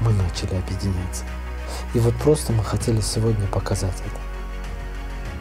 мы 0.00 0.12
начали 0.12 0.56
объединяться. 0.56 1.24
И 1.94 1.98
вот 1.98 2.14
просто 2.16 2.52
мы 2.52 2.64
хотели 2.64 3.00
сегодня 3.00 3.46
показать 3.48 3.94
это 4.00 4.20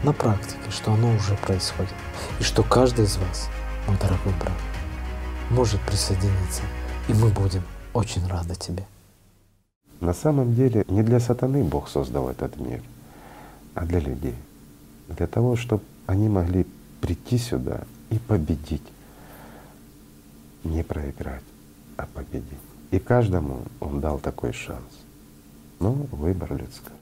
на 0.04 0.14
практике, 0.14 0.70
что 0.70 0.94
оно 0.94 1.14
уже 1.16 1.36
происходит. 1.36 1.94
И 2.40 2.44
что 2.44 2.64
каждый 2.64 3.06
из 3.06 3.18
вас, 3.18 3.50
мой 3.88 3.98
дорогой 3.98 4.34
брат, 4.40 4.69
может 5.50 5.82
присоединиться, 5.82 6.64
и 7.08 7.14
мы 7.14 7.30
будем 7.30 7.64
очень 7.94 8.26
рады 8.28 8.56
тебе. 8.56 8.86
На 10.00 10.14
самом 10.14 10.56
деле 10.56 10.86
не 10.88 11.04
для 11.04 11.20
сатаны 11.20 11.64
Бог 11.64 11.90
создал 11.90 12.30
этот 12.30 12.58
мир, 12.58 12.82
а 13.76 13.86
для 13.86 14.00
людей. 14.00 14.36
Для 15.08 15.28
того, 15.28 15.56
чтобы 15.56 15.84
они 16.06 16.30
могли 16.30 16.66
прийти 17.02 17.38
сюда 17.38 17.84
и 18.10 18.18
победить. 18.20 18.88
Не 20.64 20.84
проиграть, 20.84 21.44
а 21.98 22.06
победить. 22.06 22.44
И 22.92 23.00
каждому 23.00 23.64
он 23.80 24.00
дал 24.00 24.20
такой 24.20 24.54
шанс. 24.54 24.84
Но 25.80 25.92
выбор 26.12 26.56
людской. 26.56 26.99